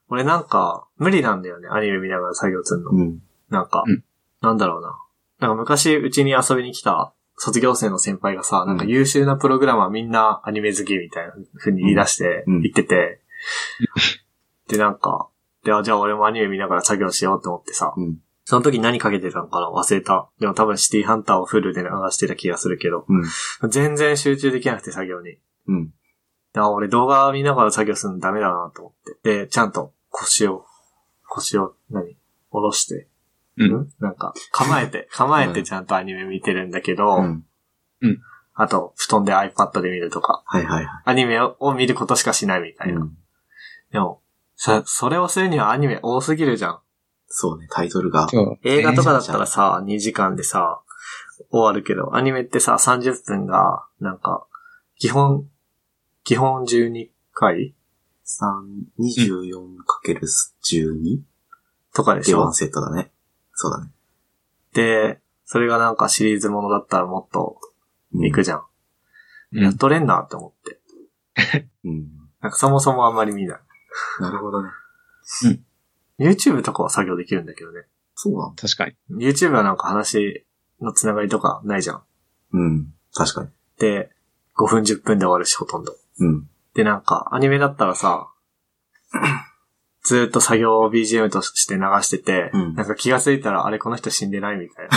[0.10, 2.92] 俺なんか、無理なんだよね、アニメ見ながら作業するの。
[2.92, 3.20] うん。
[3.50, 4.04] なんか、うん
[4.42, 4.98] なんだろうな。
[5.40, 13.22] なんか昔、うちに遊びに来た卒業生の先輩がさ、なんか優秀なプログラマーみんなアニメ好きみたいな風に言い出して、うん言ってて、
[14.68, 15.30] で、なんか、
[15.64, 18.18] で、あじゃあ俺もアニメ見ながら作業しようって思ってさ、うん。
[18.44, 19.70] その時何かけてたのかな？
[19.70, 20.30] 忘れた。
[20.40, 23.70] でも多分シティハンターをフルで流してた気がするけど、うん。
[23.70, 25.38] 全然集中できなくて作業に。
[25.68, 25.94] うん。
[26.54, 29.38] で、あ、俺動画見ながら作業するのダメだなと思って。
[29.46, 30.66] で、ちゃんと腰を、
[31.28, 32.18] 腰を、何？
[32.52, 33.08] 下ろして、
[33.58, 33.90] うん。
[34.00, 37.46] なんか、構えて、 構えてちゃんとアニメ見てるんだけど、うん。
[38.54, 42.90] あと、布団で iPad で見るとか、はいはいはアニメをを見ることしかしないみたい。
[42.90, 43.02] いな。
[43.02, 43.18] うん。
[43.92, 44.22] でも、
[44.56, 46.80] さ、それをするにはアニメ多すぎるじゃん。
[47.34, 48.28] そうね、タイトルが。
[48.64, 50.82] 映画とかだったらさ、2時間でさ、
[51.50, 54.46] 終わるけど、アニメってさ、30分が、なんか、
[54.98, 55.48] 基本、
[56.24, 57.74] 基本12回
[58.26, 58.64] ？3、
[59.00, 61.22] 24×12?
[61.94, 62.38] とかでしょ？
[62.38, 63.12] でワンセットだね。
[63.54, 63.92] そうだね。
[64.74, 67.60] で、それがなんかシリーズものだったらもっと
[68.14, 68.64] うんいくじゃん。
[69.54, 70.80] うんやっとれんなって思って。
[71.84, 72.08] うん。
[72.40, 73.60] なんかそもそもあんまり見ない。
[74.20, 74.70] なるほどね。
[76.22, 77.82] YouTube とかは作業できるんだけどね。
[78.16, 78.62] そうなんだ。
[78.62, 79.26] 確かに。
[79.26, 80.46] YouTube はなんか話
[80.80, 82.04] のつながりとかないじゃん。
[82.54, 82.94] うん。
[83.14, 83.50] 確かに。
[83.80, 84.12] で、
[84.58, 85.96] 5分10分で終わるし、ほとんど。
[86.20, 86.48] うん。
[86.74, 88.28] で、なんか、アニメだったらさ、
[90.04, 94.88] ずーっと作業を BGM として流してて、うんなんか気がついたら、あれこの人死んでないみたい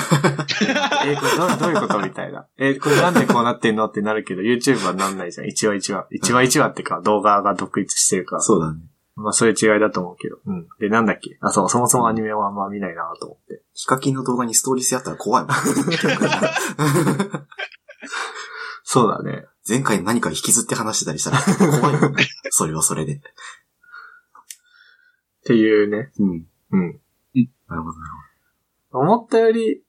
[0.75, 1.05] な。
[1.07, 2.47] え、これどうどういうことみたいな。
[2.57, 5.47] え、これなんでこうなってんのってなるけど、YouTube はなんないじゃん。
[5.47, 6.07] 1話1話。
[6.11, 8.43] 1話1話ってか、動画が独立してるから。
[8.43, 8.81] そうだね。
[9.17, 10.39] まあそういう違いだと思うけど。
[10.45, 10.67] うん。
[10.81, 11.39] で、なんだっけ？
[11.41, 13.63] あ、そう、そもそもアニメはあんま見ないなと思って。
[13.75, 15.55] ヒカキンの動画にストーリー性あったら怖いもん。
[18.83, 19.47] そうだね。
[19.69, 21.39] 前回何か引きずって話してたりしたら
[21.81, 22.27] 怖いもんね。
[22.51, 23.15] それはそれで。
[23.15, 23.21] っ
[25.45, 26.11] ていうね。
[26.19, 26.47] うん。
[26.73, 27.01] うん。
[27.69, 28.13] なるほどなる
[28.93, 29.83] 思ったより、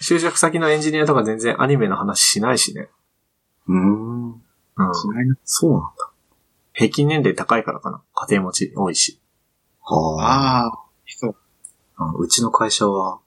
[0.00, 2.88] 就職先のエンジニアとか全然アニメの話しないしね。
[3.66, 3.78] ほど。
[3.78, 4.30] うーん。
[4.32, 4.40] うん。
[5.44, 6.09] そうなんだ。
[6.80, 8.02] 平均年齢高いからかな。
[8.14, 9.20] 家庭持ち多いし。
[9.82, 10.64] はあ。
[10.64, 11.36] ああ、そう。
[11.96, 13.20] あのうちの会社は、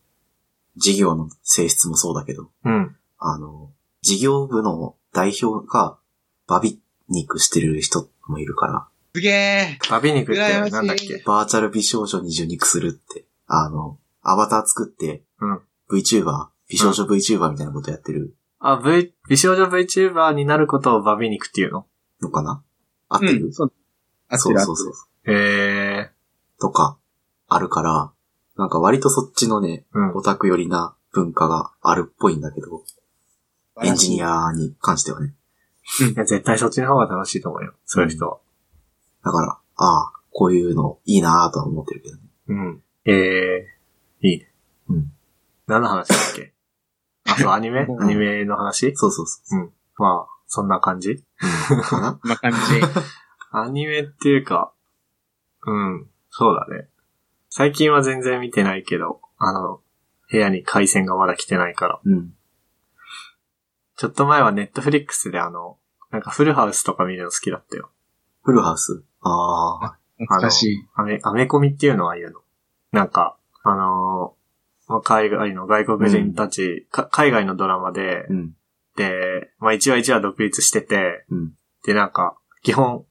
[0.76, 2.95] 事業の性質もそうだけど、うん。
[3.20, 3.70] あの、
[4.01, 5.99] 事業部の代表が
[6.47, 11.22] バビ肉してる人もいるから、すげえバビ肉ってなんだっけ？
[11.24, 15.62] バーチャル美少女に受肉するって、あの、アバター作って、うん。
[15.91, 21.86] VTuber、美少女 VTuber みたいなことやってるあ、V、美少女 VTuber になることをバビ肉っていうの？
[22.20, 22.64] のかな？
[23.14, 23.74] 合ってる、うん、そう。
[24.30, 24.93] あっそうそうそう。
[25.32, 26.11] へえ
[26.59, 26.97] とか、
[27.47, 28.11] あるから、
[28.57, 29.99] なんか割とそっちのね、ー。
[29.99, 30.22] うんオ。
[30.22, 32.84] タク寄りな文化があるっぽいんだけど、
[33.82, 34.47] エンジニア。
[34.47, 35.34] アに関してはね。
[35.99, 37.74] いや、絶対そっちの方が楽しいと思うよ。
[37.86, 38.38] そういう人は。
[39.24, 42.22] だから、ああ、こういうのいいなぁとは思ってるけどね。
[42.47, 42.84] うん。
[43.05, 43.68] ええ
[44.22, 44.51] いいね。
[44.89, 45.11] うん。
[45.68, 46.53] 何の話だっけ？
[47.26, 47.86] あ、そう、アニメ？
[47.88, 48.95] うんアニメの話？
[48.95, 49.72] そうそうそう。
[49.97, 51.10] まあ、そんな感じ？
[51.72, 52.20] うん、かな？
[52.24, 52.58] まあ感じ。
[53.51, 54.72] アニメっていうか、
[55.66, 56.88] うん、そうだね。
[57.49, 59.82] 最近は全然見てないけど、あの、
[60.32, 61.99] 部屋に回線がまだ来てないから。
[62.04, 62.36] うん。
[63.95, 65.80] ちょっと前はネットフリックスであの、
[66.12, 67.89] なんかフルハウスとか見るの好きだったよ。
[68.43, 69.04] フルハウス？
[69.22, 70.88] ああ、懐かしい。
[70.93, 72.41] アメ、アメコミっていうのは言うの。
[72.91, 78.56] なんか、あのーまあ海外の外国人たち、か海外のドラマで、うん。
[78.95, 81.51] で、まあ一話一話独立してて、うん。
[81.85, 83.05] でなんか、基本、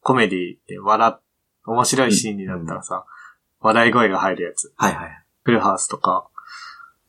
[0.00, 1.20] コメディで笑っ、
[1.66, 3.04] 面白いシーンになったらさ、
[3.60, 4.72] 笑い声が入るやつ。
[4.76, 5.22] はいはい。
[5.44, 6.28] フルハウスとか、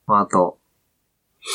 [0.07, 0.59] まああと、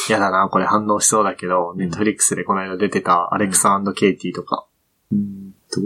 [0.08, 4.66] やだな、これ反応しそうだけど、んネットフリックスでこの間出てたアレクサケイティとか、
[5.10, 5.80] うんと、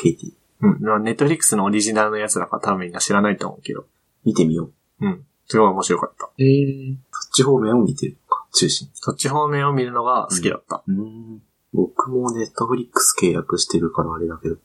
[0.00, 0.32] ケイティ？
[0.60, 3.86] うん、まあネットフリックスのオリジナルのやつだから多分みんな知らないと思うけど、
[4.24, 5.06] 見てみよう。
[5.06, 6.30] うん、すごい面白かった。
[6.38, 8.16] えー、そっち方面を見てる？
[8.56, 8.88] 中心。
[8.94, 10.82] そっち方面を見るのが好きだった。
[10.86, 11.42] うん。
[11.72, 14.56] 僕もネットフリックス契約してるからあれだけど、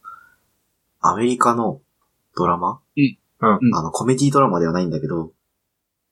[1.02, 1.82] アメリカの
[2.38, 2.80] ドラマ？
[2.96, 3.18] うん。
[3.42, 5.34] うんあの、コメディドラマではないんだけど、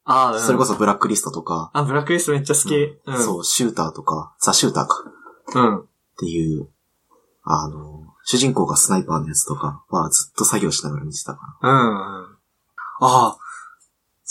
[0.04, 2.76] ああ、うんそれこそブラックリストとか、あ、ブラックリストめっちゃ好き。
[3.06, 3.24] うん。
[3.24, 5.04] そう、シューターとか、ザ・シューターか。
[5.56, 5.80] うん。
[5.80, 5.86] っ
[6.18, 6.68] ていう、
[7.44, 11.70] あの、主人公がスナイパーのやつとかはずっと作業しながら見てたから。
[11.70, 11.78] うん。
[11.78, 11.96] うん。
[11.96, 12.38] あ
[13.02, 13.38] あ、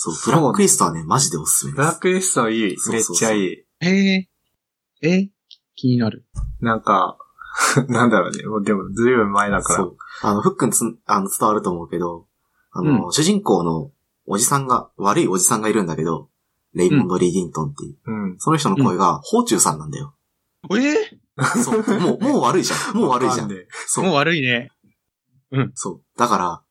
[0.01, 1.77] そう、ブラックリストはね、マジでおすすめです。
[1.77, 2.77] ブラックリストいい。
[2.93, 3.65] めっちゃいい。
[3.81, 5.31] えー、え
[5.75, 6.25] 気になる。
[6.61, 7.19] なんか、
[7.89, 8.47] なんだろうね。
[8.47, 9.77] もうでも、ずいぶん前だから。
[9.81, 9.97] そう。
[10.23, 12.29] あの、フックンつん、あの、伝わると思うけど、
[12.71, 13.91] あの、主人公の
[14.25, 16.31] おじさんが、悪いおじさんがいるんだけど、
[16.75, 17.97] レイモンド・リーディントンっていう。
[18.07, 18.39] うん。
[18.39, 20.15] その人の声が、ホーチューさんなんだよ。
[20.71, 22.01] えー、そう。
[22.01, 22.97] もう、もう悪いじゃん。
[22.97, 23.49] もう悪いじゃん。
[23.49, 24.15] わかねそうもう。
[24.15, 24.71] 悪いね。
[25.75, 26.03] そう。
[26.17, 26.63] だから、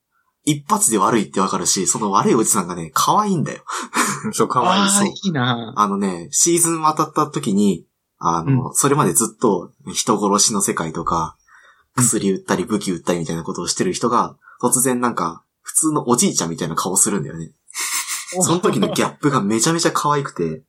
[0.50, 3.62] 一発で悪いってわかるし、その悪いおじさんがね、可愛いんだよ。
[4.32, 4.82] そう、かわいい。
[4.82, 7.84] ああ、そういいなあのね、シーズン渡った時に、
[8.18, 11.36] あの、それまでずっと人殺しの世界とか、
[11.96, 17.52] 薬売ったり武器売ったりみたいなことをしてる人が、突然なんか、普通のおじいちゃんみたいな顔するんだよね。
[18.40, 20.62] その時のギャップがめちゃめちゃ可愛くて、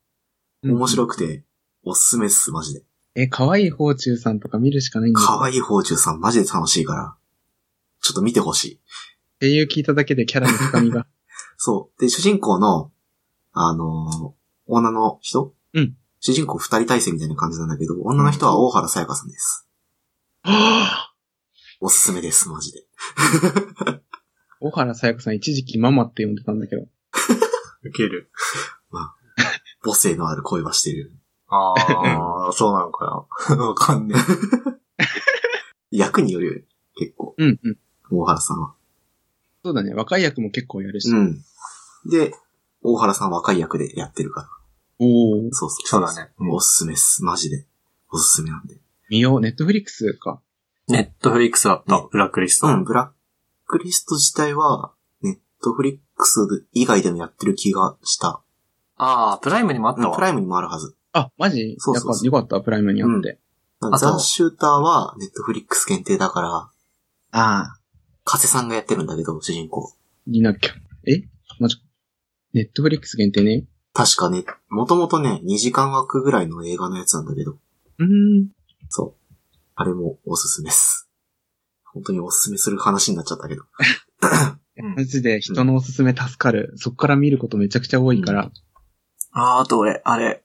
[0.63, 1.45] 面白くて、
[1.83, 2.83] おすすめっす、マジで。
[3.15, 5.21] え、可愛い宝中さんとか見るしかないんだ。
[5.21, 7.15] 可愛い宝中さんマジで楽しいから、
[8.01, 8.79] ちょっと見てほしい。
[9.39, 11.07] 声優聞いただけでキャラの深みが。
[11.57, 12.01] そう。
[12.01, 12.91] で、主人公の、
[13.53, 14.39] あのー
[14.71, 15.55] 女の人？
[15.73, 15.97] うん。
[16.19, 19.67] 主人公二人体制みたいな感じなんだけど、女の人は大原さやかさんです。
[20.43, 21.11] は
[21.81, 22.85] おすすめです、マジで。
[23.83, 23.99] ぁ
[24.59, 26.83] 小原さやかさん一時期ママって呼んでたんだけど。
[27.81, 28.31] 受ける。
[29.81, 31.13] 母性のある声はしてる。
[31.47, 31.73] あ
[32.49, 33.55] あ、 そうなのかな。
[33.65, 34.15] わかんね
[35.89, 36.63] 役によるよね、
[36.95, 37.33] 結構。
[37.37, 37.77] うんうん。
[38.11, 38.75] 大原さんは。
[39.63, 39.93] そうだね。
[39.93, 41.09] 若い役も結構やるし。
[41.09, 41.41] うん。
[42.09, 42.33] で、
[42.81, 44.47] 大原さん若い役でやってるから。
[44.99, 45.49] おー。
[45.51, 47.23] そうそうそうだねうんおすすめっす。
[47.23, 47.65] マジで。
[48.11, 48.77] おすすめなんで。
[49.09, 49.41] 見よう。
[49.41, 50.39] ネットフリックスか。
[50.87, 52.07] ネットフリックスだったね。
[52.11, 52.67] ブラックリスト。
[52.67, 58.41] うん、ブラックリスト自体は、ネットフリックス以外でもやってる気がした。
[58.97, 60.15] ああ、プライムにもあったうん、わ。
[60.15, 60.95] プライムにもあるはず。
[61.13, 61.75] あ、マジ？
[61.79, 63.39] そうそうそうやっぱよかった、プライムにあって。
[63.81, 66.71] あとザ・シューターはネットフリックス限定だから、あ
[67.31, 67.78] あ。
[68.31, 69.91] 加瀬さんがやってるんだけど、主人公。
[70.27, 70.73] になきゃ。
[71.07, 71.23] え？
[71.59, 71.77] マジ
[72.53, 73.65] ネットフリックス限定ね。
[73.91, 77.57] 確かね、もともとね、2時間枠ぐらいの映画のやつなんだけど、
[77.97, 78.49] うーん。
[78.87, 79.33] そう。
[79.73, 81.09] あれもおすすめっす。
[81.83, 83.63] 本当におすすめする話になっちゃったけど。
[84.77, 86.73] うん マジで人のおすすめ助かる。
[86.75, 88.51] そっから見ることめちゃくちゃ多いから。
[89.31, 90.43] ああ、あと俺、あれ、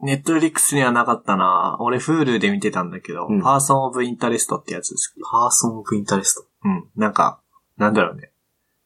[0.00, 1.76] ネットフリックスにはなかったな。
[1.80, 5.14] 俺、 Hulu で見てたんだけど、うん Person of Interest ってやつです。
[5.30, 6.49] Person of Interest。
[6.64, 6.84] うん。
[6.96, 7.40] なんか、
[7.76, 8.30] なんだろうね。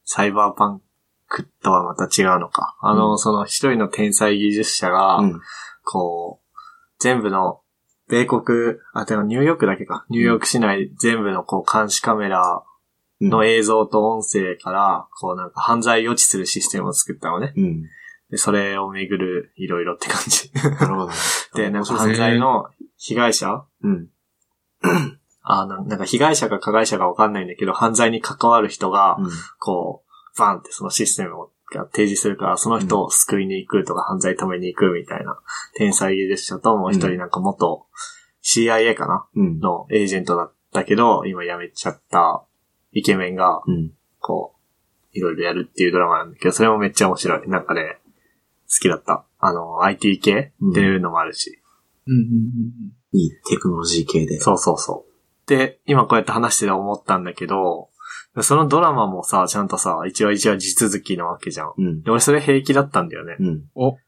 [0.03, 0.81] サイバーパン
[1.27, 2.77] クとはまた違うのか。
[2.81, 5.41] あの、うんその一人の天才技術者が、うん。
[5.83, 6.59] こう、
[6.99, 7.61] 全部の、
[8.07, 8.43] 米国、
[8.93, 10.05] あ、でもニューヨークだけか。
[10.09, 12.63] ニューヨーク市内全部のこう監視カメラ
[13.21, 17.53] うんの映像と音声から、こうなんか犯罪予知するシステムを作ったのね。
[17.55, 17.83] うん。
[18.29, 20.51] で、それをめぐるいろいろって感じ。
[20.53, 21.13] なるほどね。
[21.55, 22.67] で、なんか犯罪の
[22.97, 24.09] 被害者うん。
[25.47, 29.29] あななんか被害者か加害者かわかんないんだけど、犯罪に関わる人が、うん。
[29.59, 30.03] こ
[30.35, 35.39] う、バンってそのシステムをが提示するから、その人を救いに行くとか、犯罪止めに行くみたいな、
[35.75, 37.85] 天才技術者ともう一人なんか元
[38.43, 39.27] CIA かな？
[39.35, 39.59] うん。
[39.59, 42.43] のエージェントだったけど、今辞めちゃった
[42.91, 43.91] イケメンが、うん。
[44.19, 44.55] こ
[45.13, 47.47] う、いろいろやるっていうドラマなんだけど、それもめっちゃ面白い。
[47.49, 47.97] なんかね、
[48.69, 49.25] 好きだった。
[49.39, 51.59] あの、IT 系っていうのもあるし。
[52.07, 54.41] うんうんうんいいテクノロジー系で。
[54.41, 55.14] そうそうそう。
[55.47, 57.89] で、今こうやって話してて思ったんだけど、
[58.41, 61.73] そのドラマもさ、ちゃんとさ、一話一話地続きなわけじゃん。
[61.77, 62.01] うん。
[62.03, 63.37] で、俺それ平気だったんだよね。
[63.39, 63.63] うん。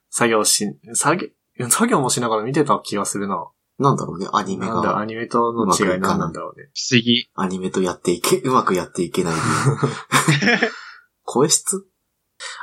[0.10, 3.50] 作業し、作業、作業もしながら見てた気がするな。
[3.80, 6.70] なんだろうね、アニメなんだ、アが、ニメとの違い何なんだろうね。
[6.74, 7.30] 不思議。
[7.36, 9.34] アニメとやっていけ、うまくやっていけない。
[11.24, 11.86] 声質？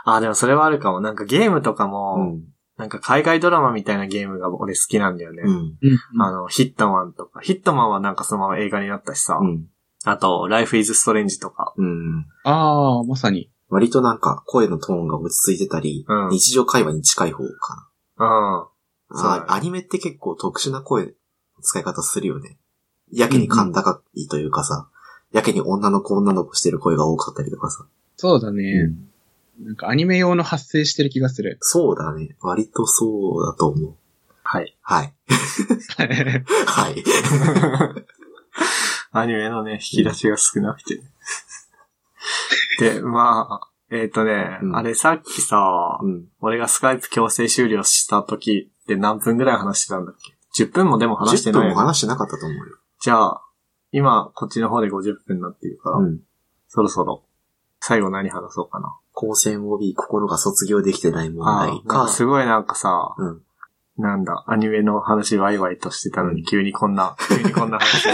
[0.05, 1.01] あ、でもそれはあるかも。
[1.01, 2.43] なんかゲームとかうも、ん。
[2.77, 5.43] なんか海外ドラマみたいなゲームが俺好きなんだよね。
[5.45, 5.51] うん。
[5.51, 7.41] うんあの、ヒットマンとか。
[7.41, 9.39] ヒットマンはなんかそのまま映画になったしさ。
[9.41, 9.67] うん。
[10.05, 11.73] あと、Life is Strange とか。
[11.77, 12.27] うん。
[12.43, 13.51] ああ、まさに。
[13.69, 18.27] 割となんか声のトーンが落ち着いてたり、うん日常会話に近い方かうん。
[18.27, 18.69] な。
[19.11, 21.13] そうアニメって結構特殊な声の
[21.63, 22.59] 使い方するよね。
[23.13, 24.89] やけに甲高いというかさ、
[25.33, 27.87] やけに女の子女の子してる声が多かったりとかさ。
[28.17, 28.91] そうだね。
[29.61, 31.59] なんかアニメ用の発声してる気がする。
[31.61, 32.37] そうだね。
[32.41, 33.95] 割とそうだと思う。
[34.43, 34.77] はい。
[34.83, 35.15] はい。
[36.67, 37.05] はい。
[39.13, 41.01] アニメのね、引き出しが少なくて。
[42.79, 46.29] で、まあ、えっ、とね、うんあれさっきさ、うん。
[46.41, 50.17] 俺がスカイプ強制終了した時って何分ぐらい話してたんだっ
[50.55, 52.65] け ?10 分もでも話して10ないよね、分も話してなかったと思うよ。
[53.01, 53.43] じゃあ、
[53.93, 56.21] 今、こっちの方で50分になっているから、うん。
[56.69, 57.23] そろそろ、
[57.81, 58.97] 最後何話そうかな。
[59.15, 62.09] 高専 OB 心が卒業できてない問題かか。
[62.09, 63.43] すごいなんかさ、うん。
[63.97, 68.09] なんだ、アニメの話ワイワイとしてたのに急にこんな、急にこんな話。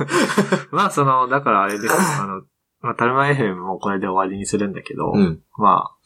[0.72, 1.94] まあその、だからあれです。
[2.20, 2.42] あの、
[2.80, 5.42] まあ、タルマ FM もこれで終わりにするんだけど、うん。
[5.58, 5.96] まあ、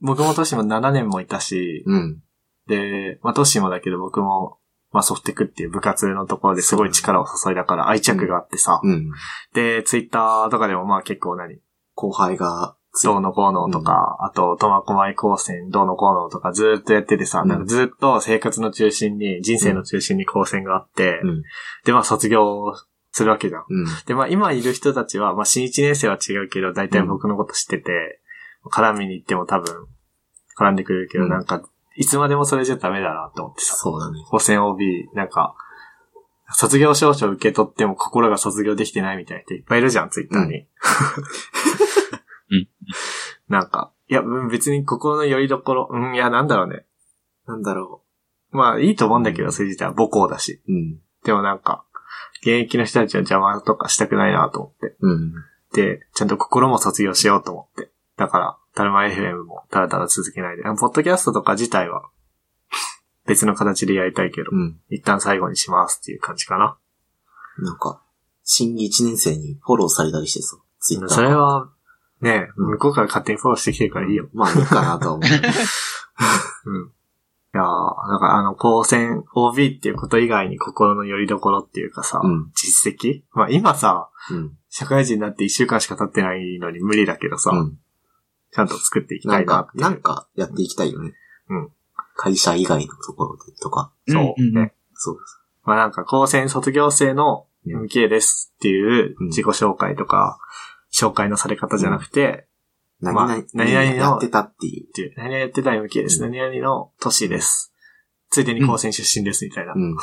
[0.00, 2.22] 僕もトシも7年もいたし、うん。
[2.66, 4.58] で、まあトシもだけど僕も、
[4.90, 9.10] まあソフテクっていう部活のところですごい力を注いだから愛着があってさ、うん。
[9.54, 11.58] で、ツイッターとかでもまあ結構何、
[11.94, 21.42] 後輩がどうのこうのとか、あと、苫小牧高専どうのこうのとかずーっとやっててさ、うんなんかずーっと生活の中心に、人生の中心に高専があって、うん。
[21.84, 22.72] で、まあ卒業
[23.10, 23.64] するわけじゃん。
[23.68, 23.86] うん。
[24.06, 28.20] で、まあ今いる人たちは、まあ新一年生は違うけど、大体僕のこと知ってて、
[28.70, 29.86] 絡みに行っても多分、
[30.56, 31.62] 絡んでくれるけど、うんなんか、
[31.96, 34.24] いつまでもそれじゃダメだなと思ってさ、そうだね。
[34.30, 35.56] 高専 OB、なんか、
[36.52, 40.66] 卒業証書受け取っても心が卒業できてないみたいな人いっぱいいるじゃん、ツイッターに。
[42.86, 42.90] う
[43.52, 46.86] んなんか、いや、うん別に心の拠り所、うん、いや、なんだろうね。
[47.46, 48.02] なんだろ
[48.52, 48.56] う。
[48.56, 50.62] まあいいと思うんだけど、それ自体は母校だし。
[50.68, 51.00] うん。
[51.24, 51.84] でもなんか、
[52.40, 54.96] 現役の人たちは邪魔とかしたくないなと思って。
[55.00, 55.32] うん。
[55.72, 57.90] で、ちゃんと心も卒業しようと思って。
[58.16, 60.62] だから、タルマ FM もただただ続けないで。
[60.62, 62.08] ポッドキャストとか自体は、
[63.26, 64.80] 別の形でやりたいけど、うん。
[64.90, 66.76] 一旦最後にしますっていう感じかな。
[67.58, 68.02] なんか、
[68.44, 71.08] 新規1年生にフォローされたりしてさ、ツイッター。
[71.08, 71.70] それは、
[72.24, 74.28] ね、うん向こうから勝手にフォローしてきてるからいいよ。
[74.32, 75.28] まあいいかなとは思う。
[76.66, 76.86] うん。
[76.86, 83.22] いやー、なんかあの、高専 OB っていうこと以外に心の拠り所っていうかさ、うん実績？
[83.32, 84.56] まあ今さ、うん。
[84.70, 87.78] 社会人になって一週間しか経ってないのに無理だけどさ、うん。
[88.50, 89.82] ちゃんと作っていきたなんいなっ、ていう。
[89.82, 91.12] かなんかやっていきたいよね。
[91.50, 91.68] うん。
[92.16, 93.92] 会社以外のところでとか。
[94.08, 94.72] そう、うん。
[94.94, 95.40] そうです。
[95.64, 100.38] まあなんか、高専卒業生の MK ですっていううん自己紹介とか、
[100.94, 102.46] 紹介のされ方じゃなくて、
[103.00, 104.88] 何々、まあ何々のやってたっていう。
[104.88, 106.22] っていう、何々やってた MK です。
[106.22, 107.72] うん何々の年です。
[108.30, 109.72] ついでに高専出身ですみたいな。
[109.74, 109.82] うん。
[109.82, 109.96] うん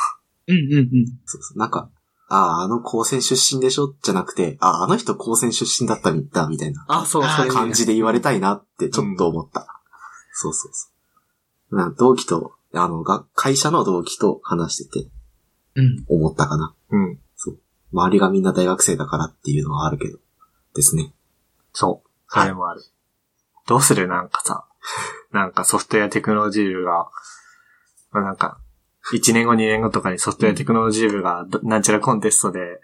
[0.48, 0.88] うんうん。
[1.24, 1.58] そうそう。
[1.58, 1.90] なんか、
[2.28, 3.94] ああ、あの高専出身でしょ？
[4.02, 9.66] じゃなくて、ああ、あの人高専出身だったんだ、みたいなあ、そう、あそういう感じで言われたいなってちょっと思った。
[10.32, 10.88] そうそうそ
[11.72, 11.76] う。
[11.76, 15.10] な同期と、あの、が会社の同期と話してて
[15.76, 16.04] うん。
[16.08, 16.74] 思ったかな。
[16.90, 17.18] うん。
[17.94, 20.18] 周りがみんな大学生だからっていうのはあるけど。
[20.74, 21.12] ですね。
[21.72, 22.08] そう。
[22.28, 22.82] それもある。
[23.66, 24.66] どうするなんかさ、
[25.32, 27.10] なんかソフトウェアテクノロジー部が、
[28.10, 28.58] まあなんか、
[29.12, 32.80] 1年後2年後とかにソフトウェアテクノロジー部がどなんちゃらコンテストで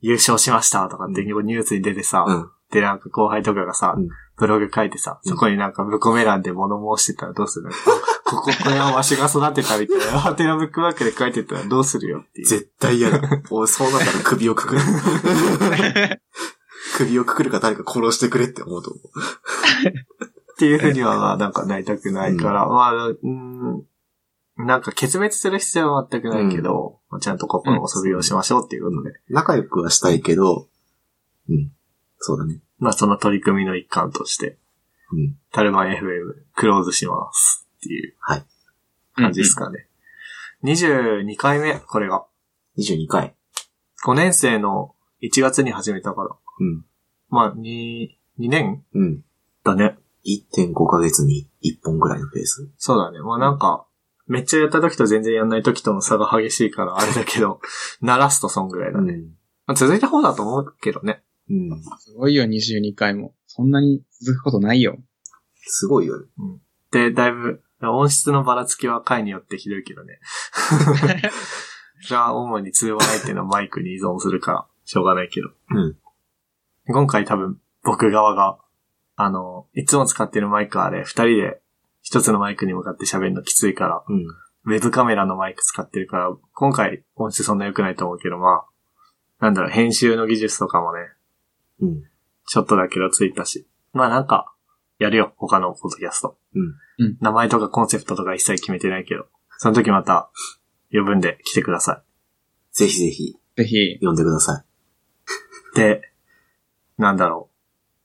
[0.00, 2.50] 優勝しましたとかってニュースに出てさ、うん。
[2.70, 4.08] でなんか後輩とかがさ、うん
[4.40, 12.46] ブログ書いてさ、そこになんかブコメ欄で物申してたらどうするあここ、これはわしが育てたみたいな、ハテナブックマークで書いてたらどうするよっていう。
[12.46, 13.20] 絶対嫌だ。
[13.50, 14.80] 俺、そうなったら首をくくる。
[16.96, 19.08] 首をくくるか誰か殺してくれって思うと思う。
[19.88, 23.84] っていうふうには、 まあ、なんかなりたくないから、まあ、うん、
[24.56, 30.68] なんか決別する必要は全くないけど、まあちゃんと心を卒業しましょうっていうことで、仲良くはしたいけど、
[31.48, 31.72] うん。
[32.18, 32.60] そうだね。
[32.78, 34.58] まあその取り組みの一環として、
[35.12, 35.36] うん。
[35.52, 38.44] タルマン FM クローズしますっていうはい。
[39.14, 39.88] 感じですかね。
[40.64, 42.26] 22回目、これが。
[42.78, 43.34] 22回。
[44.04, 46.36] 5年生の1月に始めたから。
[46.60, 46.84] うん。
[47.28, 48.08] まあ、2、
[48.38, 49.24] 2年うん。
[49.64, 49.96] だね。
[50.26, 52.70] 1.5ヶ月に1本ぐらいのペース。
[52.76, 53.20] そうだね。
[53.20, 53.86] まあなんか、
[54.26, 57.60] めっちゃやった時と全然やんない時との差が激しいからあれだけど、
[58.00, 59.14] 鳴らすとそんぐらいだね。
[59.14, 59.22] ん。
[59.66, 61.22] まあ、続いた方だと思うけどね。
[61.48, 61.82] うん。
[61.98, 63.34] すごいよ、22回も。
[63.46, 64.98] そんなに続くことないよ。
[65.62, 66.26] すごいよね。
[66.92, 70.20] で、だいぶ、音質のばらつきは回によってひどいけどね。
[72.02, 75.48] それは主に通話相手のマイクに依存するから、しょうがないけど。
[75.70, 75.96] うん。
[76.92, 78.58] 今回多分、僕側が、
[79.16, 81.60] あの、いつも使ってるマイクあれ、二人で
[82.02, 84.26] 一つのマイクに向かって喋るのきついから、うん。
[84.64, 88.64] ウェブカメラのマイク使ってるから、今回音質そんな良くないと思うけど、ま
[89.40, 91.00] あ、なんだろう、編集の技術とかもね、
[91.80, 92.02] うん。
[92.46, 93.66] ちょっとだけどついたし。
[93.92, 94.52] まあなんか、
[94.98, 96.36] やるよ、他のポッドキャスト。
[96.54, 96.62] うん。
[96.98, 99.26] うん名前とかコンセプトとか一切決めてないけど、
[99.56, 100.30] その時また、
[100.92, 102.02] 呼ぶんで来てくださ
[102.72, 103.94] ぜひぜひ、ぜひ。
[103.94, 104.64] 読んでください。
[105.74, 105.76] い。
[105.76, 106.09] で、
[107.00, 107.50] なんだろう。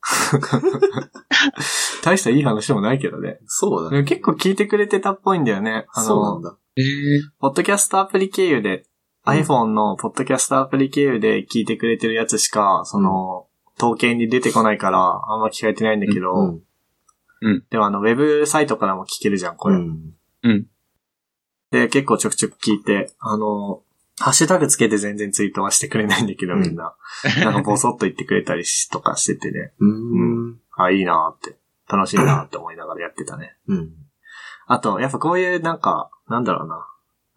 [2.03, 3.39] 大したいい話でもないけどね。
[3.45, 4.03] そうだね。
[4.03, 5.85] 結構聞いてくれてたっぽいんだよね。
[5.93, 6.57] あの、そうなんだ。
[6.77, 6.83] えー、
[7.39, 8.85] ポッドキャストアプリ経由で、うん
[9.25, 16.59] iPhone のポッドキャストアプリ経由で聞いてくれてるやつしか、その、統計に出てこないから、あんま聞かれてないんだけど、
[17.41, 17.65] うん。
[17.69, 19.77] でもあの、ウェブサイトからも聞けるじゃん、これ。
[19.77, 20.67] うん。
[21.71, 23.81] で、結構ちょくちょく聞いて、あの、
[24.17, 26.95] ハッシュタグつけて全然ツイートはしてくれないんだけど、うんみんな。
[27.43, 29.73] なんかボソッと言ってくれたりしとかしててね。
[29.79, 30.59] うん。
[30.77, 31.57] あ、いいなーって。
[31.87, 33.55] 楽しいなーって思いながらやってたね。
[33.67, 33.93] うん。
[34.67, 36.87] あと、やっぱこういうなんか、なんだろうな。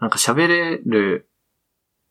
[0.00, 1.28] なんか喋れる、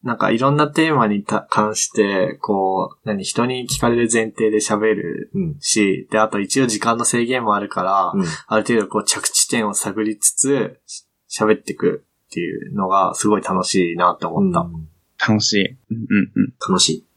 [0.03, 5.59] なんかいろんなテーマにた関して、こう、何、人に聞かれる前提で喋るうん。
[5.59, 8.25] し、で、あと一応時間の制限もあるから、うん。
[8.47, 14.61] ある程度こう着地点を探りつつ、し喋ってくっていうのがすごい楽しいなって思った。
[14.61, 14.87] うん
[15.19, 15.65] 楽しい。
[15.65, 16.53] うんうんうん。
[16.59, 17.07] 楽しい。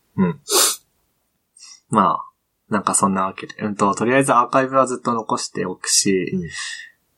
[1.90, 2.24] まあ、
[2.70, 3.54] なんかそんなわけで。
[3.60, 6.48] うんと、とりあえずアーカイブはずっと残しておくし、うん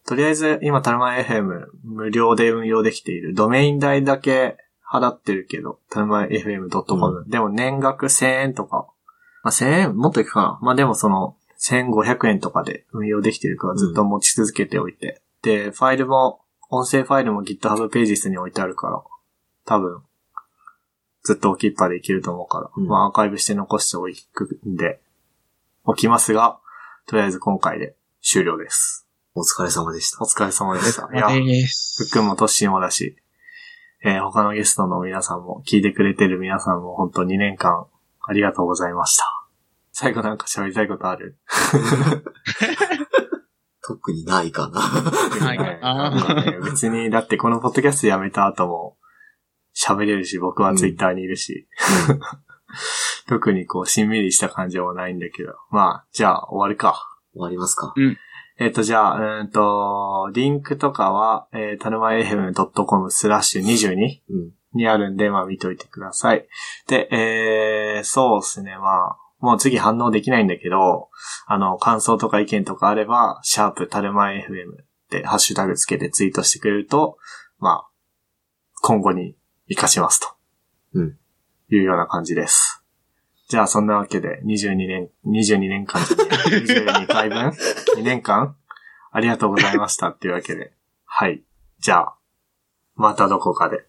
[0.04, 3.34] とりあえず今タルマ FM 無料で運用できている。
[3.34, 8.88] ドメイン代だけ払ってるけど、タルマ FM.com、でも年額1000円とか、
[9.44, 10.58] まあ1000円もっといくかな。
[10.60, 15.22] まあでもその1500円とかで運用できてるからずっと持ち続けておいて。
[15.42, 16.40] で、ファイルも、
[16.74, 19.02] 音声ファイルも GitHub ページスに置いてあるから、
[19.66, 20.02] 多分、
[21.22, 25.00] ずっと置きっぱでいけると思うから、うんまあアーカイブして残しておくんで、
[25.84, 26.58] 置きますが、
[27.06, 29.06] とりあえず今回で終了です。
[29.34, 30.26] お疲れ様でしたお。
[30.26, 31.08] 疲れ様でした。
[31.12, 31.28] いや。
[31.28, 33.16] ふっくんもトッシーもだし、
[34.02, 37.86] えー他のゲストの皆さんも、聞いてくれてる皆さんも、本当2年間、
[38.22, 39.24] ありがとうございました。
[39.92, 41.36] 最後なんか喋りたいことある？
[43.86, 44.80] 特にないかな。
[44.80, 48.96] はい 別に、だってこのポッドキャストやめた後も、
[49.74, 51.66] 喋れるし、僕はツイッターにいるし、
[53.28, 55.54] 特にこう、しんみりした感じもないんだけど。
[55.70, 57.02] まあ、じゃあ、終わるか。
[57.32, 57.94] 終わりますか。
[58.58, 64.52] えっ、と、じゃあ、うーんと、リンクとかは、えー、たるま FM.com スラッシュ22うん。
[64.74, 66.46] にあるんで、まあ見といてください。
[66.88, 71.10] で、えー、そうですね、まあ、もう次反応できないんだけど、
[71.46, 77.18] あの、感想とか意見とかあれば、シャープたるま FM でハッシュタグつけてツイートしてくれると、
[77.58, 77.88] まあ、
[78.82, 79.36] 今後に
[79.68, 80.28] 活かしますと。
[80.94, 81.18] うん。
[81.70, 82.84] いうような感じです。
[83.48, 86.56] じゃあ、そんなわけで、22年、22年間じゃねえ
[87.02, 87.48] 22回分
[87.98, 88.56] ?2 年間？
[89.10, 90.72] ありがとうございましたっていうわけで。
[91.04, 91.42] はい。
[91.80, 92.14] じゃあ、
[92.94, 93.86] またどこかで。